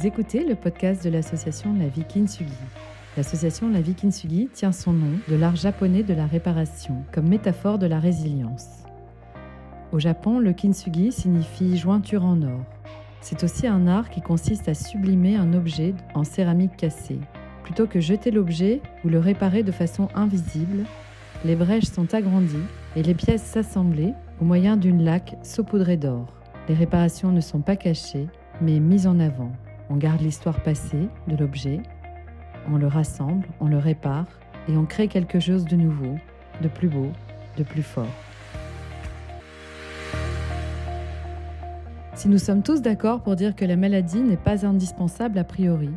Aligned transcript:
Vous 0.00 0.06
écoutez 0.06 0.46
le 0.46 0.54
podcast 0.54 1.04
de 1.04 1.10
l'association 1.10 1.74
La 1.78 1.88
Vie 1.88 2.06
Kintsugi. 2.06 2.54
L'association 3.18 3.68
La 3.68 3.82
Vie 3.82 3.94
Kintsugi 3.94 4.48
tient 4.50 4.72
son 4.72 4.94
nom 4.94 5.18
de 5.28 5.36
l'art 5.36 5.56
japonais 5.56 6.02
de 6.02 6.14
la 6.14 6.24
réparation 6.24 7.04
comme 7.12 7.28
métaphore 7.28 7.78
de 7.78 7.84
la 7.84 8.00
résilience. 8.00 8.84
Au 9.92 9.98
Japon, 9.98 10.38
le 10.38 10.54
kintsugi 10.54 11.12
signifie 11.12 11.76
jointure 11.76 12.24
en 12.24 12.40
or. 12.40 12.64
C'est 13.20 13.44
aussi 13.44 13.66
un 13.66 13.86
art 13.86 14.08
qui 14.08 14.22
consiste 14.22 14.70
à 14.70 14.74
sublimer 14.74 15.36
un 15.36 15.52
objet 15.52 15.92
en 16.14 16.24
céramique 16.24 16.78
cassée. 16.78 17.20
Plutôt 17.62 17.86
que 17.86 18.00
jeter 18.00 18.30
l'objet 18.30 18.80
ou 19.04 19.10
le 19.10 19.18
réparer 19.18 19.62
de 19.62 19.72
façon 19.72 20.08
invisible, 20.14 20.84
les 21.44 21.56
brèches 21.56 21.90
sont 21.90 22.14
agrandies 22.14 22.56
et 22.96 23.02
les 23.02 23.14
pièces 23.14 23.44
s'assembler 23.44 24.14
au 24.40 24.46
moyen 24.46 24.78
d'une 24.78 25.04
laque 25.04 25.36
saupoudrée 25.42 25.98
d'or. 25.98 26.32
Les 26.70 26.74
réparations 26.74 27.32
ne 27.32 27.42
sont 27.42 27.60
pas 27.60 27.76
cachées, 27.76 28.28
mais 28.62 28.80
mises 28.80 29.06
en 29.06 29.20
avant. 29.20 29.52
On 29.92 29.96
garde 29.96 30.20
l'histoire 30.20 30.62
passée 30.62 31.08
de 31.26 31.36
l'objet, 31.36 31.80
on 32.70 32.76
le 32.76 32.86
rassemble, 32.86 33.48
on 33.58 33.66
le 33.66 33.76
répare 33.76 34.26
et 34.68 34.76
on 34.76 34.84
crée 34.86 35.08
quelque 35.08 35.40
chose 35.40 35.64
de 35.64 35.74
nouveau, 35.74 36.16
de 36.62 36.68
plus 36.68 36.88
beau, 36.88 37.10
de 37.56 37.64
plus 37.64 37.82
fort. 37.82 38.06
Si 42.14 42.28
nous 42.28 42.38
sommes 42.38 42.62
tous 42.62 42.82
d'accord 42.82 43.20
pour 43.22 43.34
dire 43.34 43.56
que 43.56 43.64
la 43.64 43.74
maladie 43.74 44.20
n'est 44.20 44.36
pas 44.36 44.64
indispensable 44.64 45.38
a 45.38 45.44
priori, 45.44 45.90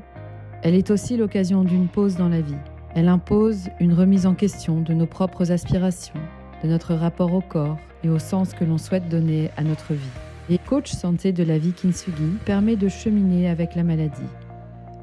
elle 0.63 0.73
est 0.73 0.89
aussi 0.89 1.15
l'occasion 1.15 1.63
d'une 1.63 1.87
pause 1.87 2.15
dans 2.15 2.29
la 2.29 2.41
vie. 2.41 2.57
Elle 2.95 3.09
impose 3.09 3.69
une 3.79 3.93
remise 3.93 4.25
en 4.25 4.33
question 4.33 4.81
de 4.81 4.93
nos 4.93 5.05
propres 5.05 5.51
aspirations, 5.51 6.19
de 6.63 6.67
notre 6.67 6.95
rapport 6.95 7.33
au 7.33 7.41
corps 7.41 7.77
et 8.03 8.09
au 8.09 8.17
sens 8.17 8.53
que 8.53 8.63
l'on 8.63 8.79
souhaite 8.79 9.07
donner 9.07 9.51
à 9.55 9.63
notre 9.63 9.93
vie. 9.93 10.22
Et 10.49 10.57
coach 10.57 10.91
santé 10.91 11.31
de 11.31 11.41
la 11.41 11.57
vie 11.57 11.71
Kintsugi 11.71 12.37
permet 12.45 12.75
de 12.75 12.89
cheminer 12.89 13.47
avec 13.47 13.75
la 13.75 13.83
maladie. 13.83 14.21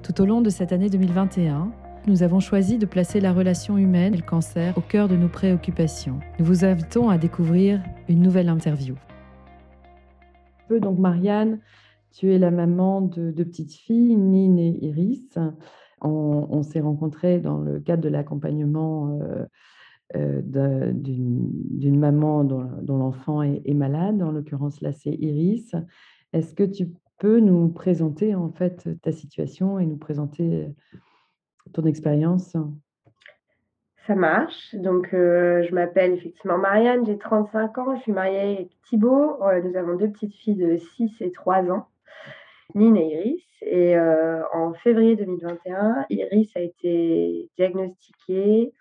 Tout 0.02 0.20
au 0.20 0.26
long 0.26 0.42
de 0.42 0.50
cette 0.50 0.70
année 0.70 0.90
2021, 0.90 1.72
nous 2.06 2.22
avons 2.22 2.40
choisi 2.40 2.76
de 2.76 2.84
placer 2.84 3.20
la 3.20 3.32
relation 3.32 3.78
humaine 3.78 4.12
et 4.12 4.18
le 4.18 4.22
cancer 4.22 4.76
au 4.76 4.82
cœur 4.82 5.08
de 5.08 5.16
nos 5.16 5.28
préoccupations. 5.28 6.20
Nous 6.38 6.44
vous 6.44 6.66
invitons 6.66 7.08
à 7.08 7.16
découvrir 7.16 7.82
une 8.06 8.20
nouvelle 8.20 8.50
interview. 8.50 8.96
Donc 10.70 10.98
Marianne, 10.98 11.60
tu 12.12 12.34
es 12.34 12.38
la 12.38 12.50
maman 12.50 13.00
de 13.00 13.30
deux 13.30 13.46
petites 13.46 13.72
filles, 13.72 14.16
Nine 14.16 14.58
et 14.58 14.84
Iris. 14.84 15.38
On, 16.02 16.62
s'est 16.62 16.80
rencontrés 16.80 17.38
dans 17.38 17.58
le 17.58 17.80
cadre 17.80 18.02
de 18.02 18.08
l'accompagnement 18.10 19.18
euh, 19.22 19.46
d'une 20.14 21.98
maman 21.98 22.44
dont, 22.44 22.98
l'enfant 22.98 23.42
est, 23.42 23.74
malade, 23.74 24.22
en 24.22 24.32
l'occurrence 24.32 24.80
là 24.80 24.92
c'est 24.92 25.10
Iris. 25.10 25.74
Est-ce 26.32 26.54
que 26.54 26.64
tu 26.64 26.88
peux 27.18 27.40
nous 27.40 27.68
présenter 27.68 28.34
en 28.34 28.50
fait 28.50 28.88
ta 29.02 29.12
situation 29.12 29.78
et 29.78 29.86
nous 29.86 29.96
présenter 29.96 30.68
ton 31.72 31.84
expérience? 31.84 32.56
Ça 34.06 34.14
marche. 34.14 34.74
Donc 34.74 35.12
euh, 35.12 35.62
je 35.68 35.74
m'appelle 35.74 36.14
effectivement 36.14 36.58
Marianne, 36.58 37.06
j'ai 37.06 37.18
35 37.18 37.78
ans, 37.78 37.96
je 37.96 38.02
suis 38.02 38.12
mariée 38.12 38.56
avec 38.56 38.70
Thibaut. 38.88 39.42
Euh, 39.44 39.60
nous 39.62 39.76
avons 39.76 39.96
deux 39.96 40.10
petites 40.10 40.34
filles 40.34 40.56
de 40.56 40.76
6 40.76 41.20
et 41.20 41.30
3 41.30 41.70
ans, 41.70 41.86
Nine 42.74 42.96
et 42.96 43.12
Iris. 43.12 43.44
Et 43.62 43.94
en 44.54 44.72
février 44.72 45.16
2021, 45.16 46.06
Iris 46.08 46.50
a 46.56 46.60
été 46.60 47.50
diagnostiquée 47.58 48.72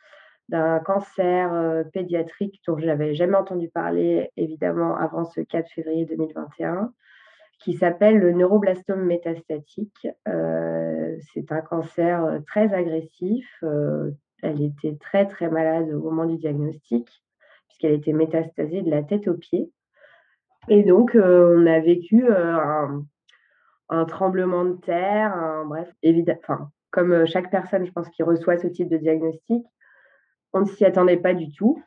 d'un 0.49 0.79
cancer 0.79 1.53
euh, 1.53 1.83
pédiatrique 1.83 2.59
dont 2.67 2.77
je 2.77 2.85
n'avais 2.85 3.13
jamais 3.13 3.37
entendu 3.37 3.69
parler, 3.69 4.31
évidemment, 4.35 4.97
avant 4.97 5.23
ce 5.25 5.41
4 5.41 5.69
février 5.69 6.05
2021, 6.05 6.91
qui 7.59 7.73
s'appelle 7.73 8.17
le 8.17 8.31
neuroblastome 8.31 9.05
métastatique. 9.05 10.07
Euh, 10.27 11.15
c'est 11.33 11.51
un 11.51 11.61
cancer 11.61 12.25
euh, 12.25 12.39
très 12.47 12.73
agressif. 12.73 13.63
elle 14.41 14.61
était 14.61 14.97
très, 14.99 15.27
très 15.27 15.49
malade 15.49 15.93
au 15.93 15.99
moment 15.99 16.25
du 16.25 16.37
diagnostic, 16.37 17.07
puisqu'elle 17.67 17.93
était 17.93 18.13
métastasée 18.13 18.81
de 18.81 18.89
la 18.89 19.03
tête 19.03 19.27
aux 19.27 19.37
pieds. 19.37 19.71
Et 20.67 20.83
donc, 20.83 21.15
on 21.15 21.65
a 21.67 21.79
vécu 21.79 22.27
un, 22.27 23.05
tremblement 24.05 24.65
de 24.65 24.73
terre, 24.73 25.63
bref, 25.65 25.91
évidemment, 26.03 26.69
comme 26.91 27.25
chaque 27.25 27.49
personne, 27.49 27.85
je 27.85 27.91
pense, 27.91 28.09
qui 28.09 28.23
reçoit 28.23 28.57
ce 28.57 28.67
type 28.67 28.89
de 28.89 28.97
diagnostic, 28.97 29.65
on 30.53 30.61
ne 30.61 30.65
s'y 30.65 30.85
attendait 30.85 31.17
pas 31.17 31.33
du 31.33 31.51
tout. 31.51 31.81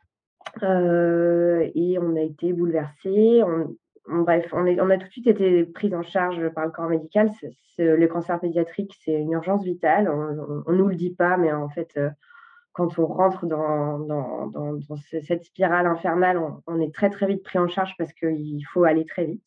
Euh, 0.61 1.69
et 1.73 1.97
on 1.99 2.15
a 2.15 2.21
été 2.21 2.53
bouleversés. 2.53 3.41
bref, 4.07 4.47
on, 4.53 4.65
on, 4.65 4.89
a 4.89 4.97
tout 4.97 5.07
de 5.07 5.11
suite 5.11 5.27
été 5.27 5.63
pris 5.65 5.93
en 5.95 6.03
charge 6.03 6.49
par 6.49 6.65
le 6.65 6.71
corps 6.71 6.89
médical. 6.89 7.29
le 7.77 8.05
cancer 8.07 8.39
pédiatrique, 8.39 8.95
c'est 9.03 9.13
une 9.13 9.31
urgence 9.31 9.63
vitale. 9.63 10.09
On 10.09 10.71
ne 10.71 10.77
nous 10.77 10.87
le 10.87 10.95
dit 10.95 11.13
pas, 11.13 11.37
mais 11.37 11.51
en 11.51 11.69
fait, 11.69 11.91
euh, 11.97 12.09
quand 12.73 12.97
on 12.99 13.05
rentre 13.05 13.45
dans, 13.45 13.99
dans, 13.99 14.47
dans, 14.47 14.79
cette 14.97 15.45
spirale 15.45 15.87
infernale, 15.87 16.41
on, 16.67 16.79
est 16.79 16.93
très 16.93 17.09
très 17.09 17.27
vite 17.27 17.43
pris 17.43 17.59
en 17.59 17.67
charge 17.67 17.95
parce 17.97 18.13
qu'il 18.13 18.65
faut 18.71 18.83
aller 18.83 19.05
très 19.05 19.25
vite. 19.25 19.45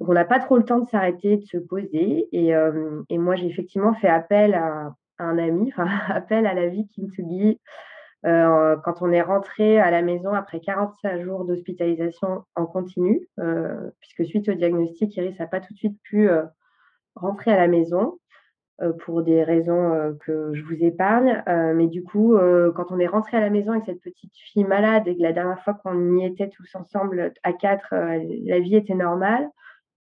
Donc 0.00 0.08
on 0.08 0.14
n'a 0.14 0.24
pas 0.24 0.40
trop 0.40 0.56
le 0.56 0.64
temps 0.64 0.80
de 0.80 0.88
s'arrêter, 0.88 1.36
de 1.36 1.44
se 1.44 1.58
poser. 1.58 2.28
Et, 2.32 2.54
euh, 2.54 3.02
et 3.08 3.18
moi, 3.18 3.36
j'ai 3.36 3.46
effectivement 3.46 3.94
fait 3.94 4.08
appel 4.08 4.54
à, 4.54 4.94
un 5.18 5.38
ami, 5.38 5.72
enfin 5.72 5.86
appel 6.08 6.46
à 6.46 6.54
la 6.54 6.68
vie 6.68 6.86
qui 6.88 7.02
Kintsugi, 7.02 7.60
euh, 8.26 8.76
quand 8.82 9.02
on 9.02 9.12
est 9.12 9.22
rentré 9.22 9.78
à 9.78 9.90
la 9.90 10.00
maison 10.00 10.32
après 10.32 10.60
45 10.60 11.22
jours 11.22 11.44
d'hospitalisation 11.44 12.44
en 12.54 12.66
continu, 12.66 13.28
euh, 13.38 13.90
puisque 14.00 14.24
suite 14.24 14.48
au 14.48 14.54
diagnostic, 14.54 15.14
Iris 15.16 15.38
n'a 15.38 15.46
pas 15.46 15.60
tout 15.60 15.74
de 15.74 15.78
suite 15.78 16.00
pu 16.02 16.28
euh, 16.28 16.42
rentrer 17.14 17.52
à 17.52 17.56
la 17.56 17.68
maison 17.68 18.18
pour 19.04 19.22
des 19.22 19.44
raisons 19.44 20.16
que 20.26 20.52
je 20.52 20.64
vous 20.64 20.82
épargne. 20.82 21.44
mais 21.46 21.86
du 21.86 22.02
coup, 22.02 22.36
quand 22.74 22.90
on 22.90 22.98
est 22.98 23.06
rentré 23.06 23.36
à 23.36 23.40
la 23.40 23.48
maison 23.48 23.70
avec 23.70 23.84
cette 23.84 24.00
petite 24.00 24.34
fille 24.34 24.64
malade 24.64 25.06
et 25.06 25.16
que 25.16 25.22
la 25.22 25.32
dernière 25.32 25.62
fois 25.62 25.74
qu'on 25.74 26.16
y 26.16 26.26
était 26.26 26.48
tous 26.48 26.74
ensemble 26.74 27.32
à 27.44 27.52
quatre, 27.52 27.94
la 27.94 28.58
vie 28.58 28.74
était 28.74 28.96
normale, 28.96 29.48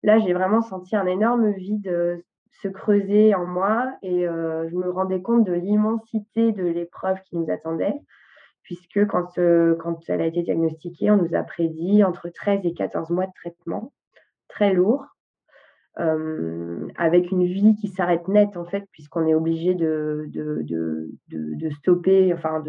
là, 0.04 0.20
j'ai 0.20 0.32
vraiment 0.32 0.62
senti 0.62 0.94
un 0.94 1.06
énorme 1.06 1.50
vide 1.50 2.22
se 2.62 2.69
creuser 2.69 3.34
en 3.34 3.47
moi 3.47 3.93
et 4.03 4.28
euh, 4.28 4.69
je 4.69 4.76
me 4.76 4.91
rendais 4.91 5.22
compte 5.22 5.44
de 5.44 5.53
l'immensité 5.53 6.53
de 6.53 6.65
l'épreuve 6.65 7.19
qui 7.25 7.37
nous 7.37 7.50
attendait, 7.50 7.94
puisque 8.62 9.06
quand, 9.06 9.38
euh, 9.38 9.75
quand 9.76 9.98
elle 10.09 10.21
a 10.21 10.26
été 10.26 10.43
diagnostiquée, 10.43 11.10
on 11.10 11.16
nous 11.16 11.34
a 11.34 11.43
prédit 11.43 12.04
entre 12.04 12.28
13 12.28 12.60
et 12.65 12.75
14 12.75 13.10
mois 13.10 13.26
de 13.26 13.32
traitement, 13.34 13.93
très 14.49 14.75
lourd, 14.75 15.06
euh, 15.99 16.87
avec 16.97 17.31
une 17.31 17.44
vie 17.44 17.75
qui 17.76 17.88
s'arrête 17.88 18.28
net 18.28 18.56
en 18.56 18.65
fait, 18.65 18.84
puisqu'on 18.93 19.26
est 19.26 19.34
obligé 19.34 19.75
de, 19.75 20.26
de, 20.28 20.62
de, 20.62 21.09
de, 21.28 21.70
stopper, 21.70 22.32
enfin 22.32 22.62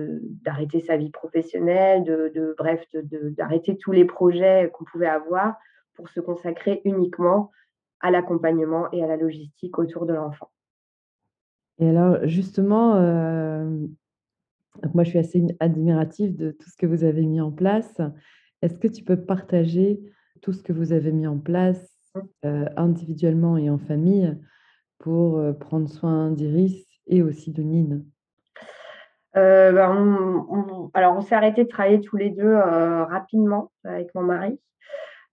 d'arrêter 0.44 0.80
sa 0.80 0.98
vie 0.98 1.12
professionnelle, 1.12 2.04
de, 2.04 2.56
bref, 2.58 2.84
d'arrêter 2.94 3.78
tous 3.78 3.92
les 3.92 4.06
projets 4.06 4.72
qu'on 4.74 4.86
pouvait 4.86 5.08
avoir 5.08 5.56
pour 5.96 6.10
se 6.10 6.20
consacrer 6.20 6.82
uniquement 6.84 7.52
à 8.02 8.12
l'accompagnement 8.12 8.92
et 8.92 9.04
à 9.04 9.08
la 9.08 9.18
logistique 9.18 9.78
autour 9.78 10.06
de 10.06 10.14
l'enfant. 10.14 10.50
Et 11.80 11.90
alors, 11.90 12.20
justement, 12.28 12.96
euh, 12.96 13.66
moi, 14.94 15.04
je 15.04 15.10
suis 15.10 15.20
assez 15.20 15.44
admirative 15.60 16.36
de 16.36 16.52
tout 16.52 16.70
ce 16.70 16.78
que 16.78 16.86
vous 16.86 17.04
avez 17.04 17.26
mis 17.26 17.42
en 17.42 17.52
place. 17.52 18.00
Est-ce 18.62 18.78
que 18.78 18.88
tu 18.88 19.04
peux 19.04 19.20
partager 19.20 20.00
tout 20.42 20.54
ce 20.54 20.62
que 20.62 20.74
vous 20.74 20.94
avez 20.94 21.12
mis 21.12 21.26
en 21.26 21.40
place 21.40 21.98
mmh. 22.14 22.20
euh, 22.46 22.66
individuellement 22.78 23.58
et 23.58 23.70
en 23.70 23.80
famille 23.80 24.38
pour 25.00 25.40
euh, 25.40 25.54
prendre 25.54 25.90
soin 25.90 26.32
d'Iris 26.32 26.86
et 27.08 27.24
aussi 27.24 27.52
de 27.52 27.64
Nine? 27.64 28.06
Ben, 29.34 29.78
alors, 30.94 31.18
on 31.18 31.22
s'est 31.22 31.36
arrêté 31.36 31.64
de 31.64 31.70
travailler 31.70 32.02
tous 32.02 32.18
les 32.18 32.32
deux 32.32 32.54
rapidement 32.54 33.72
avec 33.86 34.14
mon 34.14 34.24
mari. 34.24 34.60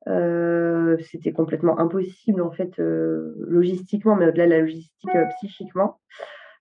Euh, 0.08 0.96
c'était 1.10 1.32
complètement 1.32 1.78
impossible 1.78 2.40
en 2.40 2.50
fait 2.50 2.78
euh, 2.78 3.34
logistiquement, 3.46 4.16
mais 4.16 4.28
au-delà 4.28 4.46
de 4.46 4.50
la 4.50 4.60
logistique 4.60 5.14
euh, 5.14 5.26
psychiquement. 5.36 5.98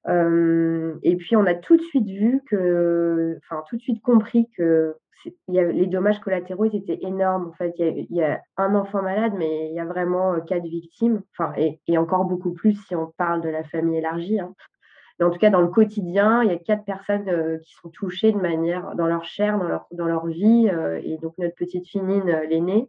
et 0.08 1.16
puis 1.18 1.36
on 1.36 1.46
a 1.46 1.54
tout 1.54 1.78
de 1.78 1.82
suite 1.82 2.08
vu 2.08 2.42
que, 2.50 3.38
enfin 3.44 3.64
tout 3.70 3.78
de 3.78 3.82
suite 3.82 4.02
compris 4.02 4.50
que 4.58 4.96
y 5.48 5.60
a, 5.60 5.64
les 5.64 5.88
dommages 5.88 6.20
collatéraux 6.20 6.66
étaient 6.66 7.00
énormes. 7.02 7.48
En 7.48 7.54
fait, 7.54 7.74
il 7.80 8.08
y, 8.10 8.22
a, 8.22 8.42
un 8.58 8.76
enfant 8.76 9.02
malade, 9.02 9.34
mais 9.38 9.70
il 9.70 9.76
y 9.76 9.80
a 9.80 9.86
vraiment 9.86 10.40
quatre 10.42 10.66
victimes, 10.66 11.22
enfin 11.38 11.54
et, 11.58 11.98
encore 11.98 12.26
beaucoup 12.26 12.54
plus 12.54 12.74
si 12.86 12.96
on 12.96 13.14
parle 13.18 13.42
de 13.42 13.50
la 13.50 13.64
famille 13.64 13.98
élargie. 13.98 14.40
Hein. 14.40 14.54
Mais 15.20 15.26
en 15.26 15.32
tout 15.32 15.40
cas, 15.40 15.50
dans 15.50 15.62
le 15.62 15.70
quotidien, 15.70 16.44
il 16.44 16.50
y 16.50 16.54
a 16.54 16.58
quatre 16.58 16.86
personnes 16.86 17.60
qui 17.62 17.74
sont 17.74 17.90
touchées 17.90 18.32
de 18.32 18.38
manière 18.38 18.94
dans 18.96 19.08
leur 19.08 19.26
chair, 19.26 19.58
dans 19.58 19.68
leur, 19.68 19.88
dans 19.92 20.06
leur 20.06 20.28
vie. 20.28 20.70
et 21.04 21.18
donc 21.18 21.34
notre 21.38 21.56
petite 21.56 21.88
fille 21.88 22.02
l'aînée, 22.50 22.88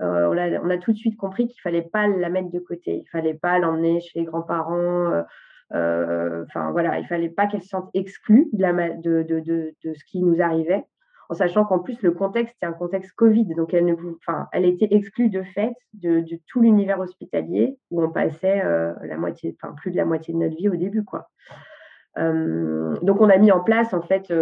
euh, 0.00 0.58
on, 0.62 0.70
a, 0.70 0.78
tout 0.78 0.92
de 0.92 0.96
suite 0.96 1.16
compris 1.16 1.46
qu'il 1.46 1.60
fallait 1.60 1.82
pas 1.82 2.08
la 2.08 2.28
mettre 2.28 2.50
de 2.50 2.58
côté, 2.58 3.02
il 3.04 3.08
fallait 3.10 3.34
pas 3.34 3.58
l'emmener 3.58 4.00
chez 4.00 4.20
les 4.20 4.24
grands-parents. 4.24 5.12
Euh, 5.12 5.22
euh, 5.72 6.44
enfin 6.44 6.72
voilà, 6.72 6.98
il 6.98 7.06
fallait 7.06 7.28
pas 7.28 7.46
qu'elle 7.46 7.62
se 7.62 7.68
sente 7.68 7.90
exclue 7.94 8.48
de, 8.52 9.74
ce 9.82 10.04
qui 10.04 10.22
nous 10.22 10.42
arrivait. 10.42 10.84
en 11.30 11.34
sachant 11.34 11.64
qu'en 11.64 11.78
plus 11.78 12.00
le 12.02 12.10
contexte 12.10 12.56
c'est 12.60 12.66
un 12.66 12.72
contexte 12.72 13.12
Covid, 13.12 13.46
donc 13.54 13.72
elle 13.72 13.86
ne, 13.86 13.94
enfin, 14.18 14.46
elle 14.52 14.66
était 14.66 14.88
exclue 14.90 15.30
de 15.30 15.42
fait 15.42 15.72
de, 15.94 16.24
tout 16.48 16.60
l'univers 16.60 17.00
hospitalier 17.00 17.78
où 17.90 18.02
on 18.02 18.10
passait 18.10 18.62
la 18.62 19.16
moitié, 19.16 19.56
enfin 19.60 19.74
plus 19.74 19.90
de 19.90 19.96
la 19.96 20.04
moitié 20.04 20.34
de 20.34 20.38
notre 20.38 20.56
vie 20.56 20.68
au 20.68 20.76
début, 20.76 21.04
quoi. 21.04 21.30
donc 22.16 23.20
on 23.20 23.30
a 23.30 23.38
mis 23.38 23.50
en 23.50 23.60
place 23.60 23.94
en 23.94 24.02
fait 24.02 24.32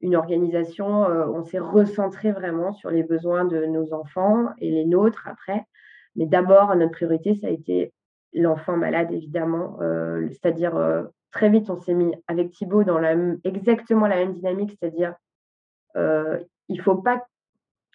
une 0.00 0.16
organisation, 0.16 0.86
on 0.86 1.42
s'est 1.44 1.58
recentré 1.58 2.30
vraiment 2.32 2.72
sur 2.72 2.90
les 2.90 3.02
besoins 3.02 3.44
de 3.44 3.66
nos 3.66 3.92
enfants 3.92 4.46
et 4.58 4.70
les 4.70 4.84
nôtres 4.84 5.26
après. 5.26 5.64
Mais 6.14 6.26
d'abord, 6.26 6.74
notre 6.76 6.92
priorité, 6.92 7.34
ça 7.36 7.48
a 7.48 7.50
été 7.50 7.92
l'enfant 8.32 8.76
malade, 8.76 9.12
évidemment. 9.12 9.78
Euh, 9.80 10.28
c'est-à-dire, 10.30 10.76
euh, 10.76 11.04
très 11.30 11.48
vite, 11.48 11.70
on 11.70 11.80
s'est 11.80 11.94
mis 11.94 12.14
avec 12.26 12.50
Thibaut 12.50 12.84
dans 12.84 13.02
exactement 13.44 14.06
la 14.06 14.16
même 14.16 14.34
dynamique, 14.34 14.76
c'est-à-dire, 14.78 15.14
euh, 15.96 16.38
il 16.68 16.80
faut 16.80 16.96
pas, 16.96 17.26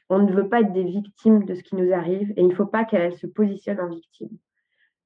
on 0.09 0.19
ne 0.19 0.31
veut 0.31 0.49
pas 0.49 0.61
être 0.61 0.73
des 0.73 0.83
victimes 0.83 1.45
de 1.45 1.53
ce 1.53 1.63
qui 1.63 1.75
nous 1.75 1.93
arrive 1.93 2.31
et 2.31 2.41
il 2.41 2.47
ne 2.47 2.55
faut 2.55 2.65
pas 2.65 2.85
qu'elle 2.85 3.13
se 3.13 3.27
positionne 3.27 3.79
en 3.79 3.89
victime. 3.89 4.29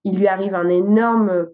Il 0.04 0.18
lui 0.18 0.28
arrive 0.28 0.56
un 0.56 0.70
énorme, 0.70 1.48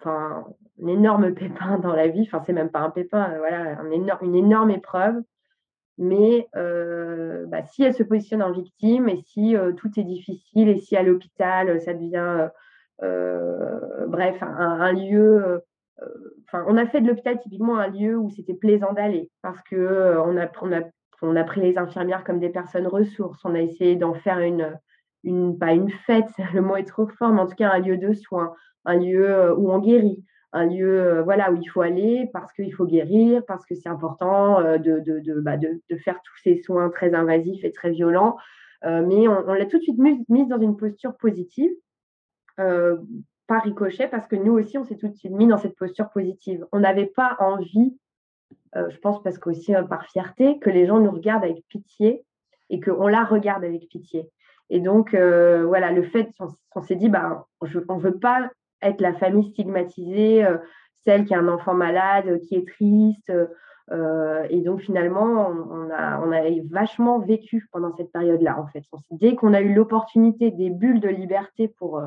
enfin, 0.00 0.46
un 0.82 0.86
énorme 0.86 1.34
pépin 1.34 1.78
dans 1.78 1.94
la 1.94 2.08
vie, 2.08 2.22
enfin, 2.22 2.42
c'est 2.44 2.52
même 2.52 2.70
pas 2.70 2.80
un 2.80 2.90
pépin, 2.90 3.36
voilà, 3.38 3.78
un 3.80 3.90
énorme, 3.90 4.24
une 4.24 4.36
énorme 4.36 4.70
épreuve. 4.70 5.22
Mais 5.98 6.48
bah, 6.54 7.62
si 7.66 7.82
elle 7.82 7.92
se 7.92 8.02
positionne 8.02 8.42
en 8.42 8.52
victime 8.52 9.10
et 9.10 9.18
si 9.18 9.54
tout 9.76 9.90
est 10.00 10.04
difficile 10.04 10.70
et 10.70 10.78
si 10.78 10.96
à 10.96 11.02
l'hôpital 11.02 11.78
ça 11.82 11.92
devient 11.92 12.48
euh, 13.02 14.06
bref, 14.06 14.42
un, 14.42 14.92
lieu. 14.92 15.62
Euh, 16.02 16.08
enfin, 16.46 16.64
on 16.66 16.76
a 16.76 16.86
fait 16.86 17.00
de 17.00 17.08
l'hôpital 17.08 17.38
typiquement 17.40 17.78
un 17.78 17.88
lieu 17.88 18.16
où 18.16 18.30
c'était 18.30 18.54
plaisant 18.54 18.92
d'aller 18.92 19.30
parce 19.42 19.60
que 19.62 19.76
euh, 19.76 20.22
on 20.22 20.36
a, 20.38 20.48
on 21.22 21.36
a 21.36 21.44
pris 21.44 21.60
les 21.60 21.78
infirmières 21.78 22.24
comme 22.24 22.40
des 22.40 22.50
personnes 22.50 22.86
ressources. 22.86 23.44
On 23.44 23.54
a 23.54 23.60
essayé 23.60 23.96
d'en 23.96 24.14
faire 24.14 24.40
une, 24.40 24.78
pas 25.58 25.72
une 25.72 25.90
fête, 26.06 26.30
le 26.54 26.62
mot 26.62 26.76
est 26.76 26.84
trop 26.84 27.06
fort, 27.06 27.32
mais 27.32 27.40
en 27.40 27.46
tout 27.46 27.56
cas 27.56 27.70
un 27.70 27.78
lieu 27.78 27.96
de 27.96 28.12
soins, 28.12 28.54
un 28.84 28.96
lieu 28.96 29.54
où 29.56 29.70
on 29.70 29.78
guérit, 29.78 30.24
un 30.52 30.66
lieu 30.66 31.20
voilà, 31.22 31.52
où 31.52 31.56
il 31.56 31.66
faut 31.66 31.82
aller 31.82 32.28
parce 32.32 32.52
qu'il 32.52 32.72
faut 32.74 32.86
guérir, 32.86 33.42
parce 33.46 33.64
que 33.66 33.74
c'est 33.74 33.88
important 33.88 34.60
de, 34.60 35.00
de, 35.00 35.20
de, 35.20 35.40
bah, 35.40 35.56
de, 35.56 35.96
faire 35.98 36.20
tous 36.24 36.36
ces 36.42 36.62
soins 36.62 36.90
très 36.90 37.14
invasifs 37.14 37.64
et 37.64 37.72
très 37.72 37.90
violents. 37.90 38.36
mais 38.84 39.28
on, 39.28 39.52
l'a 39.52 39.66
tout 39.66 39.78
de 39.78 39.82
suite 39.82 39.98
mise 40.28 40.48
dans 40.48 40.60
une 40.60 40.76
posture 40.76 41.16
positive. 41.16 41.70
Euh, 42.60 42.96
par 43.46 43.64
ricochet, 43.64 44.06
parce 44.06 44.28
que 44.28 44.36
nous 44.36 44.52
aussi, 44.52 44.78
on 44.78 44.84
s'est 44.84 44.96
tout 44.96 45.08
de 45.08 45.16
suite 45.16 45.32
mis 45.32 45.48
dans 45.48 45.58
cette 45.58 45.74
posture 45.74 46.08
positive. 46.10 46.64
On 46.70 46.78
n'avait 46.78 47.06
pas 47.06 47.36
envie, 47.40 47.98
euh, 48.76 48.88
je 48.90 48.96
pense 48.98 49.20
parce 49.24 49.38
qu'aussi 49.38 49.74
euh, 49.74 49.82
par 49.82 50.04
fierté, 50.06 50.60
que 50.60 50.70
les 50.70 50.86
gens 50.86 51.00
nous 51.00 51.10
regardent 51.10 51.42
avec 51.42 51.64
pitié 51.66 52.24
et 52.68 52.78
qu'on 52.78 53.08
la 53.08 53.24
regarde 53.24 53.64
avec 53.64 53.88
pitié. 53.88 54.30
Et 54.70 54.80
donc, 54.80 55.14
voilà, 55.14 55.92
le 55.92 56.04
fait, 56.04 56.30
on, 56.74 56.82
s'est 56.82 56.96
dit, 56.96 57.08
bah, 57.08 57.46
on 57.60 57.66
ne 57.66 58.00
veut 58.00 58.18
pas 58.18 58.50
être 58.82 59.00
la 59.00 59.12
famille 59.12 59.50
stigmatisée, 59.50 60.46
celle 61.04 61.24
qui 61.24 61.34
a 61.34 61.38
un 61.38 61.48
enfant 61.48 61.74
malade, 61.74 62.40
qui 62.42 62.54
est 62.54 62.66
triste. 62.66 63.32
et 64.48 64.60
donc, 64.60 64.80
finalement, 64.80 65.48
on, 65.48 65.90
a, 65.90 66.20
on 66.20 66.30
a 66.30 66.42
vachement 66.70 67.18
vécu 67.18 67.68
pendant 67.72 67.94
cette 67.96 68.12
période-là, 68.12 68.58
en 68.60 68.68
fait. 68.68 68.84
dès 69.10 69.34
qu'on 69.34 69.54
a 69.54 69.60
eu 69.60 69.74
l'opportunité 69.74 70.50
des 70.52 70.70
bulles 70.70 71.00
de 71.00 71.08
liberté 71.08 71.68
pour 71.68 72.00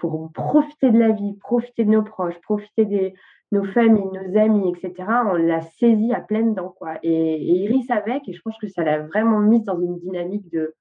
pour 0.00 0.32
profiter 0.32 0.90
de 0.90 0.98
la 0.98 1.10
vie, 1.10 1.34
profiter 1.34 1.84
de 1.84 1.90
nos 1.90 2.02
proches, 2.02 2.40
profiter 2.40 2.86
de 2.86 3.12
nos 3.52 3.64
familles, 3.64 4.08
nos 4.12 4.38
amis, 4.38 4.72
etc. 4.72 5.08
On 5.26 5.34
l'a 5.34 5.60
saisi 5.60 6.12
à 6.12 6.20
pleines 6.20 6.54
dents, 6.54 6.74
quoi. 6.76 6.98
Et, 7.02 7.36
Iris 7.36 7.90
avec, 7.90 8.26
et 8.28 8.32
je 8.32 8.40
pense 8.40 8.56
que 8.58 8.66
ça 8.66 8.82
l'a 8.82 9.00
vraiment 9.00 9.40
mise 9.40 9.64
dans 9.64 9.78
une 9.78 9.98
dynamique 9.98 10.50
de, 10.50 10.74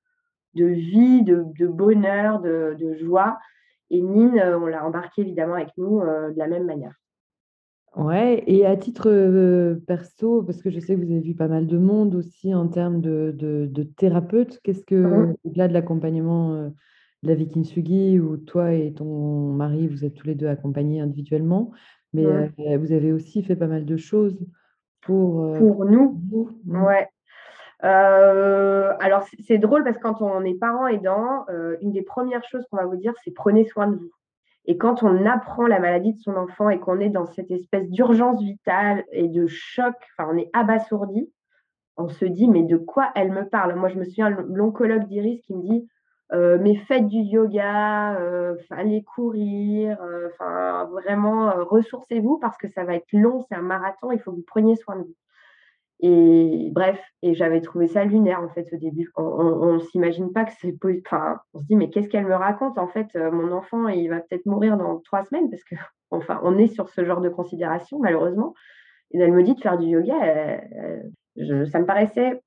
de 0.55 0.65
vie, 0.65 1.23
de, 1.23 1.67
bonheur, 1.67 2.41
de, 2.41 2.95
joie. 3.01 3.37
Et 3.89 4.01
Nine, 4.01 4.41
on 4.61 4.67
l'a 4.67 4.85
embarqué 4.85 5.21
évidemment 5.21 5.55
avec 5.55 5.69
nous 5.77 6.01
euh, 6.01 6.31
de 6.31 6.37
la 6.37 6.47
même 6.47 6.65
manière. 6.65 6.93
Ouais, 7.95 8.43
et 8.45 8.67
à 8.67 8.77
titre 8.77 9.09
euh, 9.09 9.75
perso, 9.87 10.43
parce 10.43 10.61
que 10.61 10.69
je 10.69 10.79
sais 10.79 10.95
que 10.95 10.99
vous 10.99 11.11
avez 11.11 11.21
vu 11.21 11.33
pas 11.33 11.47
mal 11.47 11.65
de 11.65 11.77
monde 11.77 12.13
aussi 12.13 12.53
en 12.53 12.67
termes 12.67 13.01
de, 13.01 13.33
de, 13.35 13.83
thérapeutes, 13.83 14.59
qu'est-ce 14.63 14.85
que, 14.85 14.95
mmh 14.95 15.35
au-delà 15.43 15.67
de 15.67 15.73
l'accompagnement 15.73 16.53
euh, 16.53 16.69
la 17.23 17.33
Vikinsugi 17.33 18.19
où 18.19 18.37
toi 18.37 18.73
et 18.73 18.93
ton 18.93 19.53
mari, 19.53 19.87
vous 19.87 20.05
êtes 20.05 20.13
tous 20.13 20.27
les 20.27 20.35
deux 20.35 20.47
accompagnés 20.47 21.01
individuellement, 21.01 21.71
mais 22.13 22.25
euh, 22.25 22.77
vous 22.77 22.91
avez 22.91 23.11
aussi 23.11 23.43
fait 23.43 23.55
pas 23.55 23.67
mal 23.67 23.85
de 23.85 23.97
choses 23.97 24.37
pour, 25.01 25.43
euh, 25.43 25.57
pour 25.57 25.85
nous. 25.85 26.21
Mmh. 26.65 26.83
Ouais. 26.83 27.07
Euh, 27.83 28.93
alors 28.99 29.25
c'est 29.47 29.57
drôle 29.57 29.83
parce 29.83 29.97
que 29.97 30.01
quand 30.01 30.21
on 30.21 30.43
est 30.43 30.59
parent 30.59 30.87
aidant, 30.87 31.45
une 31.81 31.91
des 31.91 32.01
premières 32.01 32.43
choses 32.43 32.65
qu'on 32.69 32.77
va 32.77 32.85
vous 32.85 32.97
dire, 32.97 33.13
c'est 33.23 33.31
prenez 33.31 33.65
soin 33.65 33.87
de 33.87 33.95
vous. 33.95 34.11
Et 34.65 34.77
quand 34.77 35.01
on 35.03 35.25
apprend 35.25 35.65
la 35.65 35.79
maladie 35.79 36.13
de 36.13 36.19
son 36.19 36.35
enfant 36.35 36.69
et 36.69 36.79
qu'on 36.79 36.99
est 36.99 37.09
dans 37.09 37.25
cette 37.25 37.49
espèce 37.49 37.89
d'urgence 37.89 38.41
vitale 38.41 39.03
et 39.11 39.27
de 39.27 39.47
choc, 39.47 39.95
on 40.19 40.37
est 40.37 40.49
abasourdi, 40.53 41.31
on 41.97 42.09
se 42.09 42.25
dit 42.25 42.47
mais 42.47 42.63
de 42.63 42.77
quoi 42.77 43.09
elle 43.15 43.31
me 43.31 43.47
parle? 43.47 43.75
Moi 43.75 43.89
je 43.89 43.97
me 43.97 44.03
souviens 44.03 44.29
l'oncologue 44.29 45.05
d'Iris 45.07 45.41
qui 45.41 45.55
me 45.55 45.61
dit 45.61 45.87
euh, 46.31 46.59
mais 46.61 46.75
faites 46.75 47.07
du 47.07 47.17
yoga, 47.17 48.19
euh, 48.19 48.55
allez 48.69 49.03
courir, 49.03 49.97
euh, 50.01 50.29
vraiment 50.91 51.51
ressourcez-vous 51.65 52.37
parce 52.37 52.57
que 52.57 52.67
ça 52.67 52.83
va 52.83 52.95
être 52.95 53.11
long, 53.13 53.43
c'est 53.49 53.55
un 53.55 53.63
marathon, 53.63 54.11
il 54.11 54.19
faut 54.19 54.31
que 54.31 54.35
vous 54.35 54.43
preniez 54.43 54.75
soin 54.75 54.97
de 54.97 55.03
vous. 55.03 55.15
Et 56.01 56.69
bref, 56.71 56.99
et 57.21 57.33
j'avais 57.33 57.59
trouvé 57.59 57.87
ça 57.87 58.05
lunaire 58.05 58.41
en 58.41 58.49
fait 58.49 58.67
au 58.71 58.77
début. 58.77 59.11
On 59.17 59.73
ne 59.73 59.79
s'imagine 59.79 60.31
pas 60.31 60.45
que 60.45 60.51
c'est 60.61 60.73
Enfin, 61.05 61.39
on 61.53 61.59
se 61.59 61.65
dit 61.65 61.75
mais 61.75 61.89
qu'est-ce 61.89 62.07
qu'elle 62.07 62.25
me 62.25 62.35
raconte? 62.35 62.77
En 62.77 62.87
fait 62.87 63.07
Mon 63.15 63.51
enfant 63.51 63.87
il 63.89 64.09
va 64.09 64.21
peut-être 64.21 64.45
mourir 64.45 64.77
dans 64.77 64.99
trois 64.99 65.25
semaines 65.25 65.49
parce 65.49 65.63
que 65.63 65.75
enfin 66.11 66.39
on 66.43 66.57
est 66.57 66.67
sur 66.67 66.89
ce 66.89 67.03
genre 67.03 67.21
de 67.21 67.29
considération 67.29 67.99
malheureusement. 67.99 68.53
Et 69.11 69.19
elle 69.19 69.33
me 69.33 69.43
dit 69.43 69.55
de 69.55 69.59
faire 69.59 69.77
du 69.77 69.87
yoga, 69.87 70.61
ça 71.35 71.79
me 71.79 71.85
paraissait 71.85 72.41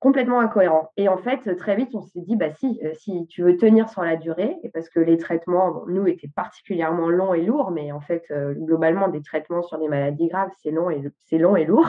complètement 0.00 0.40
incohérent. 0.40 0.90
Et 0.96 1.08
en 1.08 1.18
fait, 1.18 1.54
très 1.56 1.76
vite, 1.76 1.94
on 1.94 2.00
s'est 2.00 2.22
dit, 2.22 2.34
bah 2.34 2.50
si, 2.50 2.80
euh, 2.82 2.92
si 2.94 3.26
tu 3.28 3.42
veux 3.42 3.56
tenir 3.56 3.88
sur 3.90 4.02
la 4.02 4.16
durée, 4.16 4.56
parce 4.72 4.88
que 4.88 4.98
les 4.98 5.18
traitements, 5.18 5.84
nous, 5.86 6.06
étaient 6.08 6.30
particulièrement 6.34 7.10
longs 7.10 7.34
et 7.34 7.42
lourds, 7.42 7.70
mais 7.70 7.92
en 7.92 8.00
fait, 8.00 8.24
euh, 8.30 8.54
globalement, 8.54 9.08
des 9.08 9.22
traitements 9.22 9.62
sur 9.62 9.78
des 9.78 9.88
maladies 9.88 10.28
graves, 10.28 10.50
c'est 10.62 10.70
long 10.70 10.88
c'est 11.26 11.38
long 11.38 11.54
et 11.54 11.66
lourd. 11.66 11.86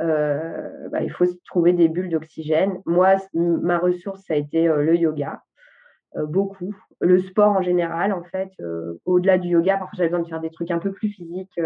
Euh, 0.00 0.88
bah, 0.90 1.02
il 1.02 1.10
faut 1.10 1.26
trouver 1.46 1.72
des 1.72 1.88
bulles 1.88 2.10
d'oxygène. 2.10 2.80
Moi, 2.86 3.16
ma 3.34 3.78
ressource, 3.78 4.22
ça 4.26 4.34
a 4.34 4.36
été 4.36 4.66
le 4.66 4.96
yoga, 4.96 5.42
beaucoup. 6.16 6.74
Le 7.00 7.18
sport 7.18 7.52
en 7.52 7.62
général, 7.62 8.12
en 8.12 8.22
fait, 8.22 8.50
au-delà 9.04 9.38
du 9.38 9.48
yoga, 9.48 9.76
parfois 9.76 9.96
j'avais 9.96 10.08
besoin 10.08 10.22
de 10.22 10.28
faire 10.28 10.40
des 10.40 10.50
trucs 10.50 10.70
un 10.70 10.78
peu 10.78 10.92
plus 10.92 11.08
physiques 11.08 11.58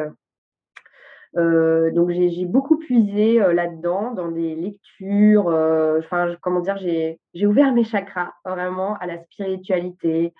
euh, 1.38 1.90
donc 1.92 2.10
j'ai 2.10 2.44
beaucoup 2.44 2.76
puisé 2.76 3.40
euh, 3.40 3.54
là-dedans, 3.54 4.12
dans 4.12 4.30
des 4.30 4.54
lectures. 4.54 5.48
Euh, 5.48 5.98
enfin, 5.98 6.34
comment 6.40 6.60
dire, 6.60 6.76
j'ai 6.76 7.46
ouvert 7.46 7.72
mes 7.72 7.84
chakras 7.84 8.32
vraiment 8.44 8.96
à 8.98 9.06
la 9.06 9.18
spiritualité, 9.18 10.34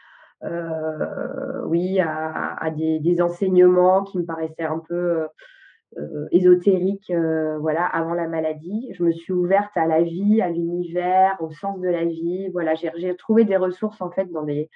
oui, 1.66 2.00
à, 2.00 2.70
des, 2.70 3.22
enseignements 3.22 4.02
qui 4.02 4.18
me 4.18 4.24
paraissaient 4.24 4.64
un 4.64 4.80
peu 4.80 5.26
ésotériques, 6.30 7.12
voilà, 7.60 7.84
avant 7.84 8.14
la 8.14 8.28
maladie. 8.28 8.88
Je 8.92 9.02
me 9.02 9.12
suis 9.12 9.32
ouverte 9.32 9.76
à 9.76 9.86
la 9.86 10.02
vie, 10.02 10.40
à 10.40 10.48
l'univers, 10.48 11.36
au 11.40 11.50
sens 11.50 11.80
de 11.80 11.88
la 11.88 12.04
vie. 12.04 12.48
Voilà, 12.52 12.74
j'ai 12.74 13.16
trouvé 13.16 13.44
des 13.44 13.56
ressources 13.56 14.00
en 14.00 14.10
fait 14.10 14.30
dans 14.32 14.42
des 14.42 14.70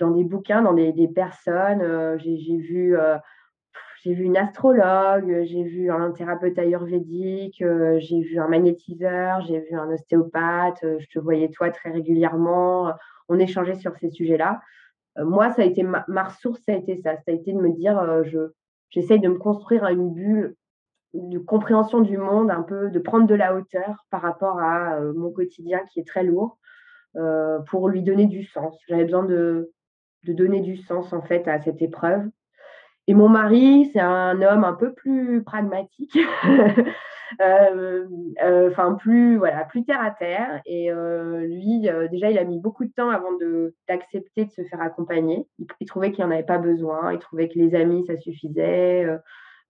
dans 0.00 0.10
des 0.10 0.24
bouquins, 0.24 0.62
dans 0.62 0.72
des, 0.72 0.92
des 0.92 1.08
personnes. 1.08 2.16
j'ai 2.18 2.56
vu 2.56 2.96
j'ai 4.06 4.14
vu 4.14 4.22
une 4.22 4.36
astrologue, 4.36 5.42
j'ai 5.46 5.64
vu 5.64 5.90
un 5.90 6.12
thérapeute 6.12 6.56
ayurvédique, 6.60 7.60
euh, 7.60 7.98
j'ai 7.98 8.20
vu 8.20 8.38
un 8.38 8.46
magnétiseur, 8.46 9.40
j'ai 9.40 9.58
vu 9.58 9.74
un 9.74 9.90
ostéopathe, 9.90 10.84
euh, 10.84 10.98
je 11.00 11.06
te 11.08 11.18
voyais 11.18 11.48
toi 11.48 11.70
très 11.70 11.90
régulièrement, 11.90 12.92
on 13.28 13.40
échangeait 13.40 13.74
sur 13.74 13.96
ces 13.96 14.10
sujets-là. 14.10 14.60
Euh, 15.18 15.24
moi, 15.24 15.50
ça 15.50 15.62
a 15.62 15.64
été 15.64 15.82
ma, 15.82 16.04
ressource, 16.22 16.60
ça 16.64 16.72
a 16.72 16.76
été 16.76 16.96
ça, 16.98 17.16
ça 17.16 17.22
a 17.26 17.32
été 17.32 17.52
de 17.52 17.58
me 17.58 17.72
dire, 17.72 18.22
je, 18.22 18.52
j'essaye 18.90 19.20
de 19.20 19.28
me 19.28 19.38
construire 19.38 19.84
une 19.86 20.12
bulle 20.12 20.56
de 21.14 21.38
compréhension 21.38 22.00
du 22.00 22.18
monde, 22.18 22.50
un 22.50 22.62
peu 22.62 22.90
de 22.90 22.98
prendre 22.98 23.26
de 23.26 23.34
la 23.34 23.54
hauteur 23.54 24.04
par 24.10 24.22
rapport 24.22 24.58
à 24.60 25.00
mon 25.00 25.30
quotidien 25.30 25.80
qui 25.92 26.00
est 26.00 26.06
très 26.06 26.24
lourd, 26.24 26.58
pour 27.68 27.88
lui 27.88 28.02
donner 28.02 28.26
du 28.26 28.44
sens. 28.44 28.76
J'avais 28.88 29.04
besoin 29.04 29.24
de, 29.24 29.72
de 30.24 30.32
donner 30.32 30.60
du 30.60 30.76
sens 30.76 31.12
en 31.12 31.22
fait 31.22 31.48
à 31.48 31.60
cette 31.62 31.80
épreuve. 31.80 32.28
Et 33.08 33.14
mon 33.14 33.28
mari, 33.28 33.88
c'est 33.92 34.00
un 34.00 34.42
homme 34.42 34.64
un 34.64 34.72
peu 34.72 34.92
plus 34.92 35.44
pragmatique, 35.44 36.18
euh, 37.40 38.04
euh, 38.42 38.94
plus 38.98 39.36
voilà, 39.36 39.64
plus 39.64 39.84
terre 39.84 40.02
à 40.02 40.10
terre. 40.10 40.60
Et 40.66 40.90
euh, 40.90 41.46
lui, 41.46 41.88
déjà, 42.10 42.30
il 42.30 42.38
a 42.38 42.44
mis 42.44 42.58
beaucoup 42.58 42.84
de 42.84 42.90
temps 42.90 43.10
avant 43.10 43.30
d'accepter 43.88 44.46
de, 44.46 44.50
se 44.50 44.62
faire 44.64 44.80
accompagner. 44.80 45.46
Il, 45.80 45.86
trouvait 45.86 46.10
qu'il 46.10 46.24
n'y 46.24 46.30
en 46.30 46.34
avait 46.34 46.42
pas 46.42 46.58
besoin. 46.58 47.12
Il 47.12 47.20
trouvait 47.20 47.48
que 47.48 47.58
les 47.58 47.76
amis, 47.76 48.04
ça 48.06 48.16
suffisait. 48.16 49.06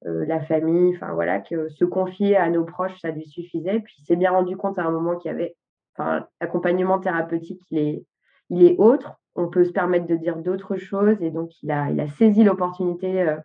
la 0.02 0.40
famille, 0.40 0.96
enfin 0.96 1.12
voilà, 1.12 1.40
que 1.40 1.68
se 1.68 1.84
confier 1.84 2.36
à 2.36 2.48
nos 2.48 2.64
proches, 2.64 2.98
ça 3.00 3.10
lui 3.10 3.26
suffisait. 3.26 3.80
Puis 3.80 3.96
il 3.98 4.04
s'est 4.06 4.16
bien 4.16 4.30
rendu 4.30 4.56
compte 4.56 4.78
à 4.78 4.84
un 4.84 4.90
moment 4.90 5.16
qu'il 5.18 5.30
y 5.30 5.34
avait, 5.34 5.56
enfin, 5.94 6.26
l'accompagnement 6.40 7.00
thérapeutique, 7.00 7.60
il 7.70 7.78
est, 7.78 8.04
il 8.48 8.62
est 8.62 8.76
autre. 8.78 9.18
On 9.36 9.48
peut 9.48 9.64
se 9.64 9.72
permettre 9.72 10.06
de 10.06 10.16
dire 10.16 10.36
d'autres 10.36 10.76
choses 10.76 11.22
et 11.22 11.30
donc 11.30 11.50
il 11.62 11.70
a, 11.70 12.08
saisi 12.08 12.44
l'opportunité 12.44 13.36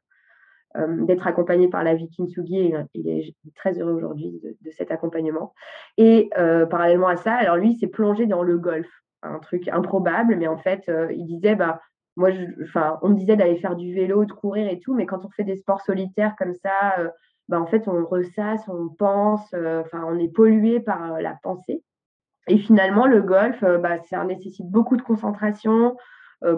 euh, 0.77 1.05
d'être 1.05 1.27
accompagné 1.27 1.67
par 1.67 1.83
la 1.83 1.95
vie 1.95 2.10
Kintsugi 2.10 2.74
il 2.93 3.10
est 3.10 3.36
très 3.55 3.77
heureux 3.77 3.91
aujourd'hui 3.91 4.39
de, 4.41 4.71
cet 4.71 4.91
accompagnement. 4.91 5.53
Et 5.98 6.29
euh, 6.38 6.65
parallèlement 6.65 7.10
à 7.10 7.17
ça, 7.17 7.33
alors 7.33 7.57
lui, 7.57 7.71
il 7.71 7.77
s'est 7.77 7.88
plongé 7.88 8.25
dans 8.25 8.41
le 8.41 8.57
golf, 8.57 8.88
un 9.21 9.39
truc 9.39 9.67
improbable, 9.67 10.38
mais 10.38 10.48
en 10.48 10.57
fait, 10.57 10.88
euh, 10.88 11.12
il 11.12 11.25
disait, 11.25 11.55
bah, 11.55 11.81
moi, 12.15 12.29
enfin, 12.63 13.00
on 13.01 13.10
me 13.10 13.15
disait 13.15 13.36
d'aller 13.36 13.57
faire 13.57 13.75
du 13.75 13.93
vélo, 13.93 14.24
de 14.24 14.31
courir 14.31 14.69
et 14.69 14.79
tout, 14.79 14.93
mais 14.93 15.05
quand 15.05 15.25
on 15.25 15.29
fait 15.29 15.43
des 15.43 15.57
sports 15.57 15.81
solitaires 15.81 16.36
comme 16.38 16.53
ça, 16.53 16.95
bah, 17.50 17.60
en 17.60 17.65
fait, 17.65 17.88
on 17.88 18.05
ressasse, 18.05 18.62
on 18.69 18.88
pense, 18.89 19.53
enfin, 19.53 20.05
on 20.07 20.17
est 20.19 20.33
pollué 20.33 20.79
par 20.79 21.21
la 21.21 21.38
pensée. 21.43 21.83
Et 22.48 22.57
finalement, 22.57 23.05
le 23.05 23.21
golf, 23.21 23.63
bah, 23.63 24.00
ça 24.10 24.24
nécessite 24.24 24.69
beaucoup 24.69 24.98
de 24.98 25.01
concentration. 25.01 25.95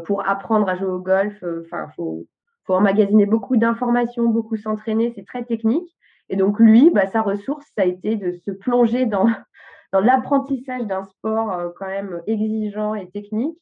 pour 0.06 0.28
apprendre 0.28 0.70
à 0.70 0.78
jouer 0.78 0.88
au 0.88 1.00
golf, 1.00 1.44
enfin, 1.66 1.88
faut 1.96 2.26
emmagasiner 2.74 3.26
beaucoup 3.26 3.58
d'informations, 3.58 4.30
beaucoup 4.30 4.56
s'entraîner, 4.56 5.12
c'est 5.16 5.26
très 5.26 5.44
technique. 5.44 5.90
Et 6.30 6.36
donc 6.36 6.60
lui, 6.60 6.90
bah, 6.90 7.08
sa 7.08 7.22
ressource, 7.22 7.66
ça 7.76 7.84
a 7.84 7.86
été 7.86 8.16
de 8.16 8.32
se 8.32 8.52
plonger 8.52 9.06
dans, 9.06 9.28
l'apprentissage 9.94 10.86
d'un 10.86 11.04
sport 11.04 11.52
euh, 11.52 11.70
quand 11.78 11.88
même 11.88 12.22
exigeant 12.28 12.96
et 12.96 13.10
technique. 13.10 13.58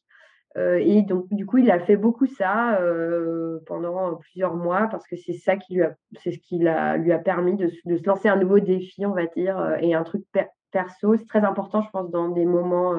Euh, 0.58 0.78
et 0.82 1.00
donc 1.00 1.32
du 1.32 1.46
coup, 1.46 1.58
il 1.58 1.70
a 1.70 1.80
fait 1.80 1.96
beaucoup 1.96 2.26
ça 2.26 2.78
euh, 2.80 3.58
pendant 3.66 4.16
plusieurs 4.16 4.54
mois 4.54 4.86
parce 4.88 5.06
que 5.06 5.16
c'est 5.16 5.32
ça 5.32 5.56
qui 5.56 5.74
lui 5.74 5.82
a, 5.82 5.94
c'est 6.22 6.32
ce 6.32 6.38
qui 6.38 6.58
lui 6.58 6.68
a 6.68 7.18
permis 7.18 7.56
de, 7.56 7.70
de, 7.86 7.96
se 7.96 8.04
lancer 8.04 8.28
un 8.28 8.36
nouveau 8.36 8.60
défi, 8.60 9.06
on 9.06 9.14
va 9.14 9.24
dire, 9.26 9.76
et 9.80 9.94
un 9.94 10.02
truc 10.02 10.24
perso. 10.72 11.16
C'est 11.16 11.28
très 11.28 11.44
important, 11.44 11.82
je 11.82 11.90
pense, 11.90 12.10
dans 12.10 12.28
des 12.28 12.46
moments 12.46 12.94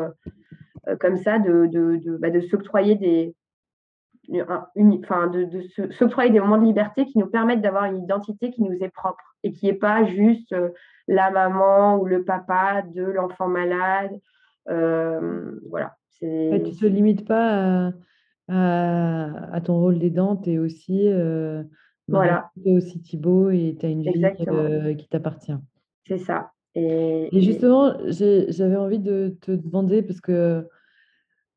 comme 1.00 1.18
ça, 1.18 1.40
de, 1.40 1.66
de, 1.66 1.98
de, 1.98 2.18
bah, 2.18 2.30
de 2.30 2.42
s'octroyer 2.42 2.96
des, 2.96 3.36
enfin, 4.32 5.28
de, 5.28 5.44
de 5.44 5.92
s'octroyer 5.92 6.32
des 6.32 6.40
moments 6.40 6.58
de 6.58 6.66
liberté 6.66 7.06
qui 7.06 7.18
nous 7.18 7.28
permettent 7.28 7.62
d'avoir 7.62 7.86
une 7.86 8.04
identité 8.04 8.52
qui 8.52 8.64
nous 8.64 8.84
est 8.84 8.90
propre 8.90 9.36
et 9.44 9.52
qui 9.52 9.66
n'est 9.66 9.74
pas 9.74 10.06
juste 10.06 10.54
euh, 10.54 10.70
la 11.08 11.32
maman 11.32 11.98
ou 11.98 12.06
le 12.06 12.24
papa 12.24 12.84
de 12.94 13.04
l'enfant 13.04 13.48
malade. 13.48 14.12
Euh, 14.70 15.60
voilà. 15.70 15.98
tu 16.20 16.26
ne 16.26 16.58
te 16.58 16.86
limites 16.86 17.28
pas 17.28 17.92
à, 18.48 19.62
ton 19.64 19.80
rôle 19.80 20.00
d'aidante 20.00 20.48
et 20.48 20.60
aussi, 20.60 21.08
euh, 21.08 21.64
voilà. 22.08 22.52
aussi 22.66 23.02
Thibaut 23.02 23.50
et 23.50 23.76
tu 23.78 23.86
as 23.86 23.90
une 23.90 24.04
vie 24.04 24.26
euh, 24.48 24.94
qui 24.94 25.08
t'appartient. 25.10 25.56
C'est 26.08 26.18
ça. 26.18 26.52
Et, 26.76 27.30
et 27.32 27.42
justement, 27.42 27.94
j'avais 28.10 28.76
envie 28.76 29.00
de 29.00 29.38
te 29.42 29.52
demander, 29.52 30.02
parce 30.02 30.22
que 30.22 30.68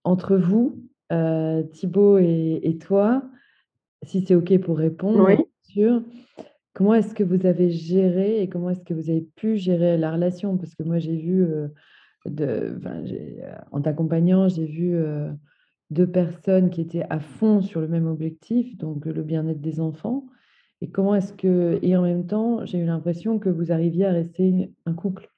entre 0.04 0.36
vous, 0.36 0.82
euh, 1.12 1.62
Thibaut 1.64 2.18
et, 2.18 2.78
toi, 2.80 3.22
si 4.02 4.24
c'est 4.24 4.34
OK 4.34 4.56
pour 4.58 4.78
répondre, 4.78 5.28
sûr, 5.62 6.02
comment 6.74 6.94
est-ce 6.94 7.14
que 7.14 7.24
vous 7.24 7.46
avez 7.46 7.70
géré 7.70 8.42
et 8.42 8.48
comment 8.48 8.70
est-ce 8.70 8.84
que 8.84 8.94
vous 8.94 9.10
avez 9.10 9.26
pu 9.36 9.56
gérer 9.56 9.96
la 9.98 10.12
relation? 10.12 10.56
Parce 10.56 10.74
que 10.74 10.82
moi, 10.82 10.98
j'ai 10.98 11.16
vu, 11.16 11.42
euh, 11.44 11.68
de, 12.24 12.78
euh, 12.84 13.54
en 13.72 13.80
t'accompagnant, 13.80 14.48
j'ai 14.48 14.66
vu 14.66 14.96
deux 15.90 16.06
personnes 16.06 16.70
qui 16.70 16.80
étaient 16.80 17.06
à 17.10 17.20
fond 17.20 17.62
sur 17.62 17.80
le 17.80 17.88
même 17.88 18.06
objectif, 18.06 18.76
donc 18.76 19.06
le 19.06 19.22
bien-être 19.22 19.60
des 19.60 19.80
enfants. 19.80 20.26
Et 20.80 20.90
comment 20.90 21.14
est-ce 21.14 21.32
que, 21.32 21.78
et 21.82 21.96
en 21.96 22.02
même 22.02 22.26
temps, 22.26 22.64
j'ai 22.66 22.78
eu 22.78 22.84
l'impression 22.84 23.38
que 23.38 23.48
vous 23.48 23.72
arriviez 23.72 24.06
à 24.06 24.12
rester 24.12 24.70
un 24.84 24.92
couple? 24.92 25.28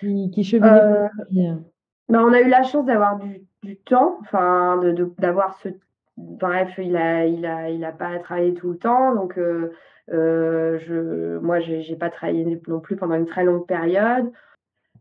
Qui, 0.00 0.30
qui 0.32 0.42
cheminait 0.42 1.08
bien. 1.30 1.64
Bah, 2.08 2.22
on 2.24 2.32
a 2.32 2.40
eu 2.40 2.48
la 2.48 2.64
chance 2.64 2.84
d'avoir 2.84 3.18
du, 3.18 3.42
du 3.62 3.76
temps, 3.76 4.18
enfin, 4.20 4.80
d'avoir 5.18 5.54
ce. 5.60 5.68
Bref, 6.16 6.74
il 6.78 6.96
a, 6.96 7.26
il, 7.26 7.46
a, 7.46 7.70
il 7.70 7.84
a 7.84 7.92
pas 7.92 8.18
travaillé 8.18 8.54
tout 8.54 8.70
le 8.70 8.78
temps, 8.78 9.14
donc 9.14 9.36
euh, 9.38 9.72
euh, 10.12 10.78
je, 10.80 11.38
moi, 11.38 11.60
j'ai 11.60 11.78
n'ai 11.88 11.96
pas 11.96 12.10
travaillé 12.10 12.60
non 12.68 12.80
plus 12.80 12.96
pendant 12.96 13.14
une 13.14 13.26
très 13.26 13.44
longue 13.44 13.66
période. 13.66 14.30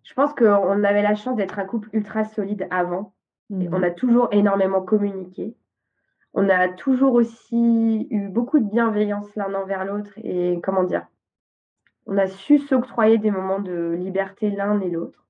Je 0.04 0.14
pense 0.14 0.34
qu'on 0.34 0.84
avait 0.84 1.02
la 1.02 1.16
chance 1.16 1.36
d'être 1.36 1.60
un 1.60 1.66
couple 1.66 1.90
ultra 1.94 2.26
solide 2.26 2.68
avant. 2.72 3.14
Et 3.52 3.68
on 3.72 3.80
mmh. 3.80 3.84
a 3.84 3.92
toujours 3.92 4.30
énormément 4.32 4.82
communiqué. 4.82 5.56
On 6.34 6.50
a 6.50 6.68
toujours 6.68 7.14
aussi 7.14 8.08
eu 8.10 8.28
beaucoup 8.30 8.60
de 8.60 8.70
bienveillance 8.70 9.28
l'un 9.36 9.54
envers 9.54 9.86
l'autre 9.86 10.12
et 10.18 10.60
comment 10.64 10.84
dire, 10.84 11.06
on 12.06 12.18
a 12.18 12.28
su 12.28 12.58
s'octroyer 12.58 13.18
des 13.18 13.32
moments 13.32 13.60
de 13.60 13.92
liberté 13.92 14.50
l'un 14.50 14.80
et 14.82 14.90
l'autre. 14.90 15.24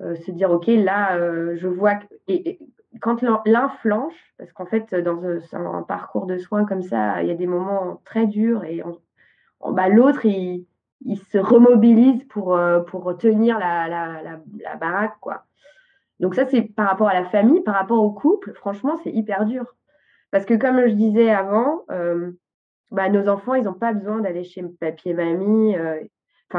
Euh, 0.00 0.16
se 0.16 0.32
dire, 0.32 0.50
OK, 0.50 0.66
là, 0.66 1.16
euh, 1.16 1.56
je 1.56 1.68
vois. 1.68 1.94
Et, 2.26 2.58
quand 3.00 3.22
l'un 3.44 3.68
flanche, 3.80 4.34
parce 4.38 4.52
qu'en 4.52 4.66
fait, 4.66 4.94
dans 4.94 5.20
un, 5.52 5.82
parcours 5.82 6.26
de 6.26 6.38
soins 6.38 6.64
comme 6.64 6.82
ça, 6.82 7.22
il 7.22 7.28
y 7.28 7.32
a 7.32 7.34
des 7.34 7.46
moments 7.46 8.00
très 8.04 8.26
durs 8.26 8.64
et 8.64 8.82
bah, 9.72 9.88
l'autre, 9.88 10.26
il, 10.26 10.66
se 11.30 11.38
remobilise 11.38 12.24
pour, 12.24 12.56
euh, 12.56 12.80
pour 12.80 13.16
tenir 13.16 13.58
la, 13.58 13.88
la, 13.88 14.22
la, 14.22 14.76
baraque, 14.76 15.16
quoi. 15.20 15.44
Donc 16.20 16.34
ça, 16.34 16.46
c'est 16.46 16.62
par 16.62 16.88
rapport 16.88 17.08
à 17.08 17.14
la 17.14 17.24
famille, 17.24 17.62
par 17.62 17.74
rapport 17.74 18.02
au 18.02 18.12
couple, 18.12 18.52
franchement, 18.54 18.96
c'est 19.02 19.10
hyper 19.10 19.44
dur. 19.44 19.74
Parce 20.34 20.46
que 20.46 20.54
comme 20.54 20.80
je 20.88 20.94
disais 20.94 21.30
avant, 21.30 21.84
bah, 22.90 23.08
nos 23.08 23.28
enfants, 23.28 23.54
ils 23.54 23.62
n'ont 23.62 23.72
pas 23.72 23.92
besoin 23.92 24.20
d'aller 24.20 24.42
chez 24.42 24.64
papy 24.80 25.10
et 25.10 25.14
mamie 25.14 25.76